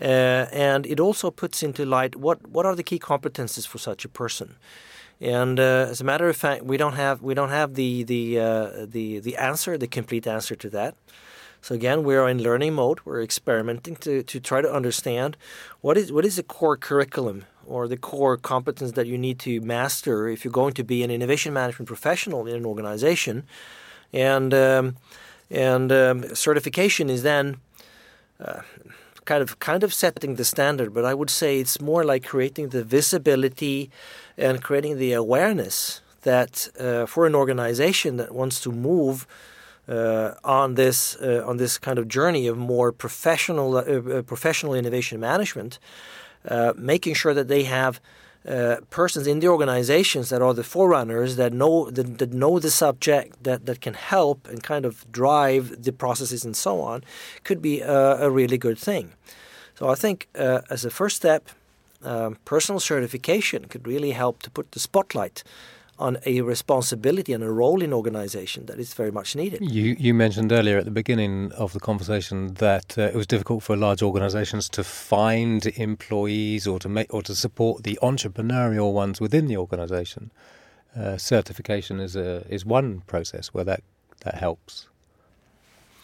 Uh, 0.00 0.46
and 0.52 0.86
it 0.86 0.98
also 0.98 1.30
puts 1.30 1.62
into 1.62 1.84
light 1.84 2.16
what, 2.16 2.48
what 2.48 2.64
are 2.64 2.74
the 2.74 2.82
key 2.82 2.98
competences 2.98 3.66
for 3.66 3.76
such 3.76 4.06
a 4.06 4.08
person. 4.08 4.56
And 5.22 5.60
uh, 5.60 5.86
as 5.88 6.00
a 6.00 6.04
matter 6.04 6.28
of 6.28 6.36
fact, 6.36 6.64
we 6.64 6.76
don't 6.76 6.94
have 6.94 7.22
we 7.22 7.32
don't 7.32 7.50
have 7.50 7.74
the 7.74 8.02
the 8.02 8.40
uh, 8.40 8.86
the 8.86 9.20
the 9.20 9.36
answer, 9.36 9.78
the 9.78 9.86
complete 9.86 10.26
answer 10.26 10.56
to 10.56 10.68
that. 10.70 10.96
So 11.60 11.76
again, 11.76 12.02
we 12.02 12.16
are 12.16 12.28
in 12.28 12.42
learning 12.42 12.74
mode. 12.74 12.98
We're 13.04 13.22
experimenting 13.22 13.94
to, 13.96 14.24
to 14.24 14.40
try 14.40 14.62
to 14.62 14.72
understand 14.72 15.36
what 15.80 15.96
is 15.96 16.10
what 16.10 16.24
is 16.24 16.34
the 16.34 16.42
core 16.42 16.76
curriculum 16.76 17.44
or 17.64 17.86
the 17.86 17.96
core 17.96 18.36
competence 18.36 18.92
that 18.92 19.06
you 19.06 19.16
need 19.16 19.38
to 19.38 19.60
master 19.60 20.26
if 20.26 20.44
you're 20.44 20.50
going 20.50 20.74
to 20.74 20.82
be 20.82 21.04
an 21.04 21.10
innovation 21.12 21.52
management 21.52 21.86
professional 21.86 22.48
in 22.48 22.56
an 22.56 22.66
organization, 22.66 23.44
and 24.12 24.52
um, 24.52 24.96
and 25.50 25.92
um, 25.92 26.34
certification 26.34 27.08
is 27.08 27.22
then. 27.22 27.58
Uh, 28.40 28.62
kind 29.24 29.42
of 29.42 29.58
kind 29.58 29.84
of 29.84 29.92
setting 29.94 30.36
the 30.36 30.44
standard, 30.44 30.92
but 30.92 31.04
I 31.04 31.14
would 31.14 31.30
say 31.30 31.60
it's 31.60 31.80
more 31.80 32.04
like 32.04 32.24
creating 32.24 32.70
the 32.70 32.84
visibility 32.84 33.90
and 34.36 34.62
creating 34.62 34.98
the 34.98 35.12
awareness 35.12 36.00
that 36.22 36.68
uh, 36.78 37.06
for 37.06 37.26
an 37.26 37.34
organization 37.34 38.16
that 38.16 38.32
wants 38.32 38.60
to 38.60 38.72
move 38.72 39.26
uh, 39.88 40.34
on 40.44 40.74
this 40.74 41.16
uh, 41.16 41.42
on 41.46 41.56
this 41.56 41.78
kind 41.78 41.98
of 41.98 42.08
journey 42.08 42.46
of 42.46 42.56
more 42.56 42.92
professional 42.92 43.76
uh, 43.76 43.80
uh, 43.80 44.22
professional 44.22 44.74
innovation 44.74 45.20
management, 45.20 45.78
uh, 46.48 46.72
making 46.76 47.14
sure 47.14 47.34
that 47.34 47.48
they 47.48 47.64
have 47.64 48.00
uh, 48.48 48.76
persons 48.90 49.26
in 49.26 49.40
the 49.40 49.48
organizations 49.48 50.28
that 50.30 50.42
are 50.42 50.54
the 50.54 50.64
forerunners 50.64 51.36
that 51.36 51.52
know 51.52 51.90
that, 51.90 52.18
that, 52.18 52.32
know 52.32 52.58
the 52.58 52.70
subject 52.70 53.42
that, 53.44 53.66
that 53.66 53.80
can 53.80 53.94
help 53.94 54.48
and 54.48 54.62
kind 54.62 54.84
of 54.84 55.10
drive 55.12 55.82
the 55.84 55.92
processes 55.92 56.44
and 56.44 56.56
so 56.56 56.80
on 56.80 57.04
could 57.44 57.62
be 57.62 57.80
a, 57.80 58.26
a 58.26 58.30
really 58.30 58.58
good 58.58 58.78
thing. 58.78 59.12
So 59.74 59.88
I 59.88 59.94
think 59.94 60.28
uh, 60.34 60.60
as 60.70 60.84
a 60.84 60.90
first 60.90 61.16
step, 61.16 61.50
um, 62.02 62.36
personal 62.44 62.80
certification 62.80 63.66
could 63.66 63.86
really 63.86 64.10
help 64.10 64.42
to 64.42 64.50
put 64.50 64.72
the 64.72 64.80
spotlight 64.80 65.44
on 66.02 66.18
a 66.26 66.40
responsibility 66.40 67.32
and 67.32 67.44
a 67.44 67.50
role 67.50 67.80
in 67.80 67.92
organization 67.92 68.66
that 68.66 68.78
is 68.78 68.92
very 68.92 69.12
much 69.12 69.36
needed. 69.36 69.60
You, 69.62 69.94
you 69.98 70.12
mentioned 70.12 70.50
earlier 70.50 70.78
at 70.78 70.84
the 70.84 70.90
beginning 70.90 71.52
of 71.52 71.72
the 71.72 71.80
conversation 71.80 72.54
that 72.54 72.98
uh, 72.98 73.02
it 73.02 73.14
was 73.14 73.26
difficult 73.26 73.62
for 73.62 73.76
large 73.76 74.02
organizations 74.02 74.68
to 74.70 74.82
find 74.82 75.64
employees 75.66 76.66
or 76.66 76.80
to 76.80 76.88
make 76.88 77.14
or 77.14 77.22
to 77.22 77.34
support 77.36 77.84
the 77.84 77.98
entrepreneurial 78.02 78.92
ones 78.92 79.20
within 79.20 79.46
the 79.46 79.56
organization. 79.56 80.32
Uh, 80.96 81.16
certification 81.16 82.00
is 82.00 82.16
a 82.16 82.44
is 82.48 82.66
one 82.66 83.02
process 83.06 83.54
where 83.54 83.64
that 83.64 83.82
that 84.24 84.34
helps. 84.34 84.88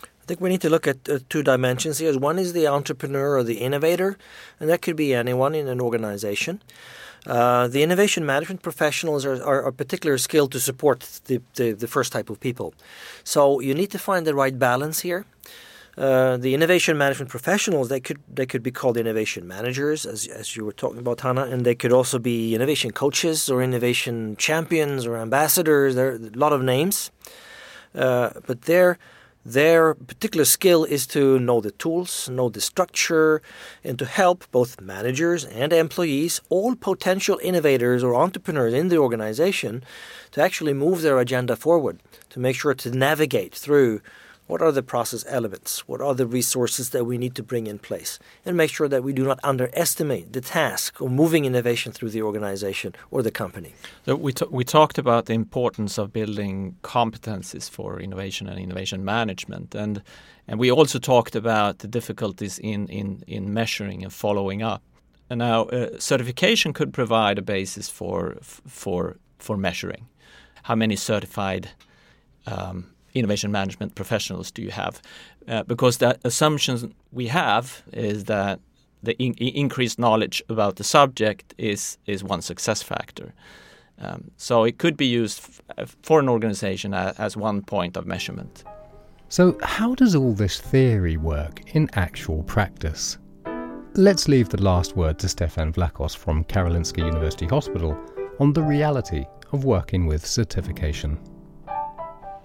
I 0.03 0.25
think 0.29 0.41
we 0.41 0.49
need 0.49 0.61
to 0.61 0.71
look 0.71 0.87
at 0.87 1.09
uh, 1.09 1.19
two 1.29 1.43
dimensions 1.43 1.99
here. 1.99 2.17
One 2.19 2.39
is 2.39 2.53
the 2.53 2.69
entrepreneur 2.69 3.37
or 3.39 3.43
the 3.43 3.59
innovator, 3.59 4.17
and 4.61 4.69
that 4.71 4.81
could 4.83 4.97
be 4.97 5.13
anyone 5.13 5.55
in 5.55 5.69
an 5.69 5.81
organization. 5.81 6.63
Uh, 7.29 7.69
the 7.69 7.83
innovation 7.83 8.25
management 8.25 8.63
professionals 8.63 9.27
are, 9.27 9.43
are, 9.45 9.63
are 9.65 9.73
particularly 9.73 10.19
skilled 10.19 10.51
to 10.51 10.59
support 10.59 11.01
the, 11.27 11.43
the, 11.57 11.73
the, 11.73 11.87
first 11.87 12.11
type 12.11 12.31
of 12.31 12.41
people. 12.41 12.73
So 13.23 13.61
you 13.61 13.75
need 13.75 13.91
to 13.91 13.99
find 13.99 14.27
the 14.27 14.35
right 14.35 14.59
balance 14.59 15.01
here. 15.01 15.27
Uh, 15.99 16.39
the 16.39 16.55
innovation 16.55 16.97
management 16.97 17.29
professionals 17.29 17.89
they 17.89 17.99
could 17.99 18.21
they 18.33 18.47
could 18.47 18.63
be 18.63 18.71
called 18.71 18.97
innovation 18.97 19.49
managers 19.49 20.07
as 20.07 20.29
as 20.29 20.55
you 20.55 20.65
were 20.65 20.73
talking 20.73 20.99
about 20.99 21.21
Hanna 21.23 21.43
and 21.47 21.67
they 21.67 21.75
could 21.75 21.93
also 21.93 22.21
be 22.21 22.55
innovation 22.55 22.93
coaches 22.93 23.51
or 23.51 23.61
innovation 23.61 24.37
champions 24.37 25.07
or 25.07 25.17
ambassadors 25.17 25.97
there 25.97 26.13
are 26.13 26.15
a 26.15 26.39
lot 26.39 26.53
of 26.53 26.63
names 26.63 27.11
uh, 27.97 28.31
but 28.47 28.63
they're 28.63 28.97
their 29.53 29.95
particular 29.95 30.45
skill 30.45 30.85
is 30.85 31.07
to 31.07 31.39
know 31.39 31.61
the 31.61 31.71
tools, 31.71 32.29
know 32.29 32.49
the 32.49 32.61
structure, 32.61 33.41
and 33.83 33.99
to 33.99 34.05
help 34.05 34.45
both 34.51 34.81
managers 34.81 35.45
and 35.45 35.73
employees, 35.73 36.41
all 36.51 36.75
potential 36.75 37.39
innovators 37.43 38.05
or 38.05 38.15
entrepreneurs 38.15 38.75
in 38.75 38.89
the 38.89 38.99
organization, 38.99 39.83
to 40.33 40.43
actually 40.43 40.75
move 40.75 41.01
their 41.01 41.19
agenda 41.19 41.57
forward, 41.57 41.99
to 42.31 42.39
make 42.39 42.57
sure 42.57 42.75
to 42.75 42.91
navigate 42.91 43.55
through 43.55 44.01
what 44.49 44.63
are 44.63 44.73
the 44.73 44.83
process 44.83 45.25
elements? 45.29 45.87
What 45.87 46.01
are 46.01 46.15
the 46.15 46.27
resources 46.27 46.91
that 46.91 47.05
we 47.05 47.19
need 47.19 47.35
to 47.37 47.43
bring 47.43 47.67
in 47.67 47.79
place? 47.79 48.19
And 48.45 48.57
make 48.57 48.71
sure 48.71 48.89
that 48.89 49.05
we 49.05 49.13
do 49.13 49.25
not 49.25 49.39
underestimate 49.45 50.33
the 50.33 50.41
task 50.41 51.01
of 51.01 51.13
moving 51.13 51.45
innovation 51.45 51.93
through 51.93 52.11
the 52.11 52.23
organization 52.23 52.95
or 53.11 53.23
the 53.23 53.31
company. 53.31 53.75
So 54.07 54.17
we, 54.17 54.33
we 54.51 54.65
talked 54.65 54.99
about 54.99 55.27
the 55.27 55.35
importance 55.35 55.99
of 55.99 56.13
building 56.13 56.77
competencies 56.83 57.71
for 57.71 58.01
innovation 58.01 58.49
and 58.49 58.59
innovation 58.59 59.05
management. 59.05 59.75
And, 59.75 60.03
and 60.49 60.59
we 60.59 60.71
also 60.71 60.99
talked 60.99 61.37
about 61.37 61.79
the 61.81 61.89
difficulties 61.89 62.59
in, 62.59 62.89
in, 62.89 63.23
in 63.27 63.53
measuring 63.53 64.03
and 64.03 64.13
following 64.13 64.63
up. 64.63 64.83
And 65.31 65.39
now 65.39 65.65
uh, 65.65 65.99
certification 65.99 66.73
could 66.73 66.95
provide 66.95 67.39
a 67.39 67.43
basis 67.43 67.91
for, 67.91 68.37
for, 68.41 69.19
for 69.39 69.59
measuring. 69.59 70.09
How 70.63 70.75
many 70.75 70.97
certified 70.97 71.69
um, 72.47 72.87
innovation 73.15 73.53
management 73.53 73.95
professionals 73.95 74.51
do 74.51 74.63
you 74.63 74.71
have? 74.71 75.01
Uh, 75.47 75.63
because 75.63 75.99
the 75.99 76.19
assumption 76.25 76.95
we 77.13 77.29
have 77.29 77.83
is 77.93 78.25
that 78.25 78.61
the 79.03 79.17
in- 79.19 79.35
increased 79.35 79.99
knowledge 79.99 80.43
about 80.49 80.77
the 80.77 80.85
subject 80.85 81.55
is 81.59 81.99
is 82.07 82.25
one 82.25 82.43
success 82.43 82.83
factor. 82.83 83.33
Um, 84.01 84.31
so 84.37 84.65
it 84.65 84.79
could 84.79 84.97
be 84.97 85.07
used 85.07 85.41
f- 85.77 85.97
for 86.03 86.21
an 86.21 86.29
organization 86.29 86.95
as, 86.95 87.19
as 87.19 87.37
one 87.37 87.63
point 87.63 87.97
of 87.97 88.07
measurement. 88.07 88.65
So, 89.29 89.59
how 89.63 89.95
does 89.95 90.15
all 90.15 90.33
this 90.33 90.61
theory 90.61 91.17
work 91.17 91.75
in 91.75 91.89
actual 91.95 92.43
practice? 92.45 93.19
Let's 93.95 94.29
leave 94.29 94.49
the 94.49 94.63
last 94.63 94.97
word 94.97 95.19
to 95.19 95.29
Stefan 95.29 95.73
Vlachos 95.73 96.17
from 96.17 96.45
Karolinska 96.45 96.99
University 96.99 97.47
Hospital 97.47 97.99
on 98.39 98.53
the 98.53 98.63
reality 98.63 99.27
of 99.53 99.65
working 99.65 100.07
with 100.07 100.25
certification. 100.25 101.19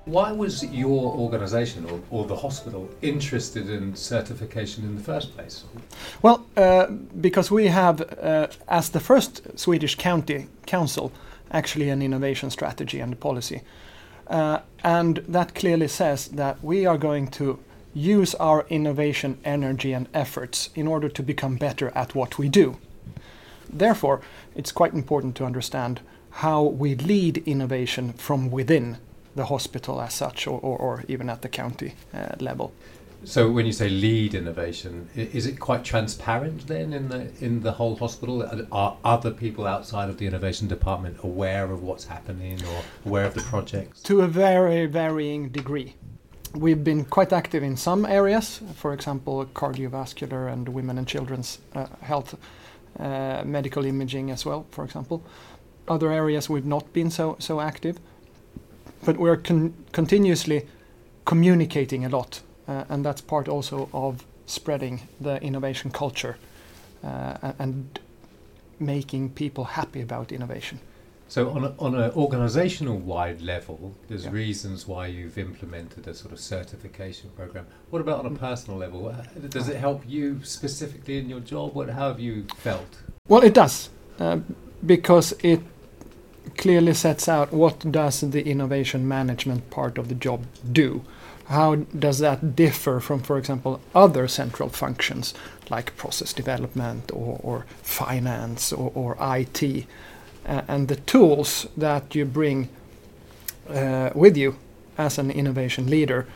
Why 0.06 0.34
was 0.34 0.66
your 0.66 1.14
organisation 1.14 1.86
or, 1.86 2.02
or, 2.10 2.26
the 2.26 2.36
hospital 2.36 2.90
interested 3.02 3.70
in 3.70 3.96
certification 3.96 4.84
in 4.84 4.98
the 4.98 5.02
first 5.02 5.34
place? 5.34 5.64
Well, 6.22 6.46
uh, 6.58 6.88
because 7.22 7.50
we 7.50 7.68
have, 7.68 8.02
uh, 8.02 8.48
as 8.68 8.90
the 8.90 9.00
first 9.00 9.58
Swedish 9.58 9.96
county 9.96 10.48
council, 10.66 11.14
actually 11.52 11.90
an 11.90 12.02
innovation 12.02 12.50
strategy 12.50 13.00
and 13.00 13.18
policy. 13.18 13.62
Uh, 14.28 14.60
and 14.84 15.18
that 15.28 15.56
clearly 15.56 15.88
says 15.88 16.28
that 16.30 16.62
we 16.62 16.86
are 16.86 16.98
going 16.98 17.28
to 17.28 17.60
use 17.94 18.36
our 18.36 18.66
innovation 18.70 19.38
energy 19.46 19.94
and 19.94 20.10
efforts 20.14 20.70
in 20.76 20.86
order 20.86 21.08
to 21.08 21.24
become 21.24 21.56
better 21.56 21.92
at 21.96 22.14
what 22.14 22.38
we 22.38 22.50
do. 22.50 22.78
Therefore, 23.70 24.20
it's 24.54 24.72
quite 24.72 24.94
important 24.94 25.36
to 25.38 25.46
understand 25.46 26.02
how 26.30 26.64
we 26.64 26.96
lead 26.96 27.38
innovation 27.46 28.14
from 28.14 28.52
within 28.52 28.98
the 29.36 29.46
hospital 29.46 30.02
as 30.02 30.14
such, 30.14 30.48
or, 30.48 30.60
or, 30.60 30.78
or 30.78 31.04
even 31.08 31.30
at 31.30 31.42
the 31.42 31.50
county 31.50 31.96
uh, 32.14 32.36
level. 32.40 32.74
So, 33.26 33.50
when 33.50 33.66
you 33.66 33.72
say 33.72 33.88
lead 33.88 34.36
innovation, 34.36 35.08
is 35.16 35.46
it 35.46 35.58
quite 35.58 35.86
transparent 35.86 36.68
then 36.68 36.92
in 36.92 37.08
the 37.08 37.32
in 37.40 37.62
the 37.62 37.72
whole 37.72 37.96
hospital? 37.96 38.44
Are 38.72 38.98
other 39.06 39.32
people 39.32 39.66
outside 39.66 40.10
of 40.10 40.18
the 40.18 40.28
innovation 40.28 40.68
department 40.68 41.18
aware 41.24 41.72
of 41.72 41.84
what's 41.84 42.04
happening 42.04 42.62
or 42.66 42.84
aware 43.06 43.26
of 43.26 43.34
the 43.34 43.42
projects? 43.42 44.02
To 44.04 44.22
a 44.22 44.28
very 44.28 44.88
varying 44.88 45.50
degree. 45.50 45.96
We've 46.54 46.84
been 46.84 47.06
quite 47.06 47.32
active 47.32 47.64
in 47.64 47.78
some 47.78 48.06
areas, 48.06 48.62
for 48.76 48.94
example, 48.94 49.46
cardiovascular 49.56 50.52
and 50.52 50.70
women 50.70 50.98
and 50.98 51.08
children's 51.08 51.60
uh, 51.74 51.88
health, 52.02 52.36
uh, 53.00 53.42
medical 53.46 53.86
imaging 53.86 54.32
as 54.32 54.46
well, 54.46 54.68
for 54.70 54.84
example. 54.84 55.24
Other 55.88 56.12
areas 56.12 56.50
we've 56.50 56.66
not 56.66 56.92
been 56.92 57.10
so 57.10 57.38
so 57.40 57.62
active 57.62 58.00
but 59.06 59.18
we're 59.18 59.38
con- 59.38 59.74
continuously 59.92 60.68
communicating 61.26 62.06
a 62.06 62.10
lot, 62.10 62.42
uh, 62.68 62.84
and 62.90 63.06
that's 63.06 63.22
part 63.22 63.48
also 63.48 63.90
of 63.94 64.26
spreading 64.46 65.08
the 65.22 65.42
innovation 65.42 65.92
culture 65.92 66.38
uh, 67.04 67.54
and 67.60 68.00
making 68.80 69.30
people 69.30 69.64
happy 69.64 70.02
about 70.02 70.32
innovation. 70.32 70.80
So, 71.28 71.50
on, 71.50 71.64
a, 71.64 71.74
on 71.80 71.96
an 71.96 72.12
organizational 72.12 72.98
wide 72.98 73.42
level, 73.42 73.96
there's 74.08 74.26
yeah. 74.26 74.32
reasons 74.32 74.88
why 74.88 75.08
you've 75.08 75.38
implemented 75.38 76.08
a 76.08 76.14
sort 76.14 76.32
of 76.32 76.40
certification 76.40 77.32
program. 77.36 77.66
What 77.90 78.02
about 78.02 78.20
on 78.20 78.28
a 78.28 78.30
mm. 78.30 78.40
personal 78.40 78.78
level? 78.78 79.08
Uh, 79.08 79.24
does 79.50 79.68
it 79.68 79.78
help 79.78 80.04
you 80.08 80.44
specifically 80.44 81.18
in 81.18 81.30
your 81.30 81.40
job? 81.40 81.74
What, 81.74 81.90
how 81.90 82.10
have 82.10 82.20
you 82.20 82.46
felt? 82.58 83.02
Well, 83.28 83.42
it 83.42 83.54
does, 83.56 83.90
uh, 84.20 84.40
because 84.86 85.34
it 85.42 85.62
clearly 86.58 86.94
sets 86.94 87.28
out 87.28 87.52
what 87.52 87.92
does 87.92 88.22
the 88.22 88.46
innovation 88.46 89.08
management 89.08 89.70
part 89.70 89.98
of 89.98 90.10
the 90.10 90.16
job 90.16 90.46
do. 90.72 91.04
How 91.48 91.76
does 91.76 92.20
that 92.20 92.56
differ 92.56 93.00
from, 93.00 93.22
for 93.22 93.38
example, 93.38 93.82
other 93.94 94.28
central 94.28 94.70
functions 94.70 95.34
like 95.70 95.98
process 95.98 96.34
development 96.34 97.12
or, 97.12 97.40
or 97.44 97.66
finance 97.82 98.72
or, 98.72 98.92
or 98.96 99.18
IT? 99.20 99.86
Uh, 100.46 100.62
and 100.68 100.88
the 100.88 100.96
tools 100.96 101.68
that 101.76 102.16
you 102.16 102.26
bring 102.26 102.70
uh, 103.70 104.10
with 104.14 104.38
you 104.38 104.56
as 104.98 105.18
an 105.18 105.32
innovation 105.32 105.90
leader 105.90 106.28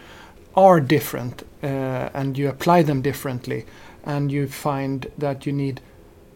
are 0.55 0.79
different 0.79 1.43
uh, 1.61 2.09
and 2.13 2.37
you 2.37 2.49
apply 2.49 2.81
them 2.81 3.01
differently 3.01 3.65
and 4.03 4.31
you 4.31 4.47
find 4.47 5.07
that 5.17 5.45
you 5.45 5.53
need 5.53 5.81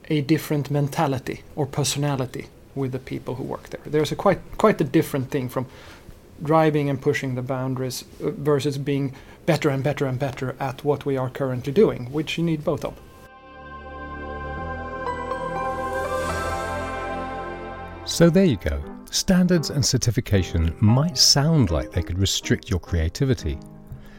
a 0.09 0.21
different 0.21 0.69
mentality 0.69 1.41
or 1.55 1.65
personality 1.65 2.47
with 2.75 2.91
the 2.91 2.99
people 2.99 3.35
who 3.35 3.43
work 3.43 3.69
there. 3.69 3.81
There's 3.85 4.11
a 4.11 4.15
quite 4.15 4.39
quite 4.57 4.79
a 4.81 4.83
different 4.83 5.31
thing 5.31 5.49
from 5.49 5.65
driving 6.43 6.89
and 6.89 7.01
pushing 7.01 7.35
the 7.35 7.41
boundaries 7.41 8.03
uh, 8.23 8.31
versus 8.31 8.77
being 8.77 9.13
better 9.45 9.69
and 9.69 9.83
better 9.83 10.05
and 10.05 10.17
better 10.19 10.55
at 10.59 10.83
what 10.83 11.05
we 11.05 11.17
are 11.17 11.29
currently 11.29 11.73
doing, 11.73 12.11
which 12.11 12.37
you 12.37 12.43
need 12.43 12.63
both 12.63 12.85
of. 12.85 12.93
So 18.05 18.29
there 18.29 18.45
you 18.45 18.57
go. 18.57 18.83
Standards 19.09 19.69
and 19.69 19.85
certification 19.85 20.75
might 20.79 21.17
sound 21.17 21.69
like 21.69 21.91
they 21.91 22.01
could 22.01 22.19
restrict 22.19 22.69
your 22.69 22.79
creativity, 22.79 23.57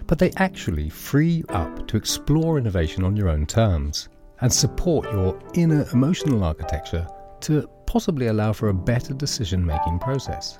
but 0.06 0.18
they 0.18 0.30
actually 0.36 0.88
free 0.88 1.28
you 1.28 1.44
up 1.48 1.88
to 1.88 1.96
explore 1.96 2.58
innovation 2.58 3.04
on 3.04 3.16
your 3.16 3.28
own 3.28 3.46
terms 3.46 4.08
and 4.40 4.52
support 4.52 5.10
your 5.12 5.38
inner 5.54 5.86
emotional 5.92 6.44
architecture 6.44 7.06
to 7.40 7.68
possibly 7.92 8.28
allow 8.28 8.54
for 8.54 8.70
a 8.70 8.74
better 8.74 9.12
decision 9.12 9.62
making 9.64 9.98
process. 9.98 10.58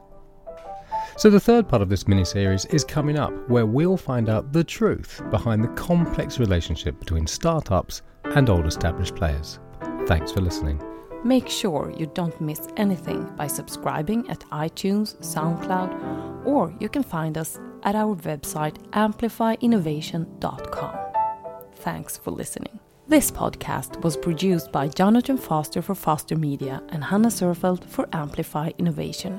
So, 1.16 1.30
the 1.30 1.40
third 1.40 1.66
part 1.66 1.80
of 1.80 1.88
this 1.88 2.06
mini 2.06 2.26
series 2.26 2.66
is 2.66 2.84
coming 2.84 3.18
up, 3.18 3.32
where 3.48 3.64
we'll 3.64 3.96
find 3.96 4.28
out 4.28 4.52
the 4.52 4.62
truth 4.62 5.22
behind 5.30 5.64
the 5.64 5.68
complex 5.68 6.38
relationship 6.38 6.98
between 6.98 7.26
startups 7.26 8.02
and 8.24 8.50
old 8.50 8.66
established 8.66 9.16
players. 9.16 9.60
Thanks 10.06 10.30
for 10.30 10.42
listening. 10.42 10.82
Make 11.24 11.48
sure 11.48 11.94
you 11.96 12.04
don't 12.06 12.38
miss 12.40 12.68
anything 12.76 13.24
by 13.36 13.46
subscribing 13.46 14.28
at 14.28 14.40
iTunes, 14.50 15.16
SoundCloud, 15.20 16.44
or 16.44 16.74
you 16.80 16.90
can 16.90 17.02
find 17.02 17.38
us 17.38 17.58
at 17.82 17.94
our 17.94 18.14
website 18.14 18.76
amplifyinnovation.com. 18.90 20.96
Thanks 21.76 22.18
for 22.18 22.30
listening. 22.30 22.78
This 23.12 23.30
podcast 23.30 24.02
was 24.02 24.16
produced 24.16 24.72
by 24.72 24.88
Jonathan 24.88 25.36
Foster 25.36 25.82
for 25.82 25.94
Foster 25.94 26.34
Media 26.34 26.82
and 26.88 27.04
Hanna 27.04 27.28
Sörefelt 27.28 27.84
for 27.84 28.08
Amplify 28.14 28.70
Innovation. 28.78 29.38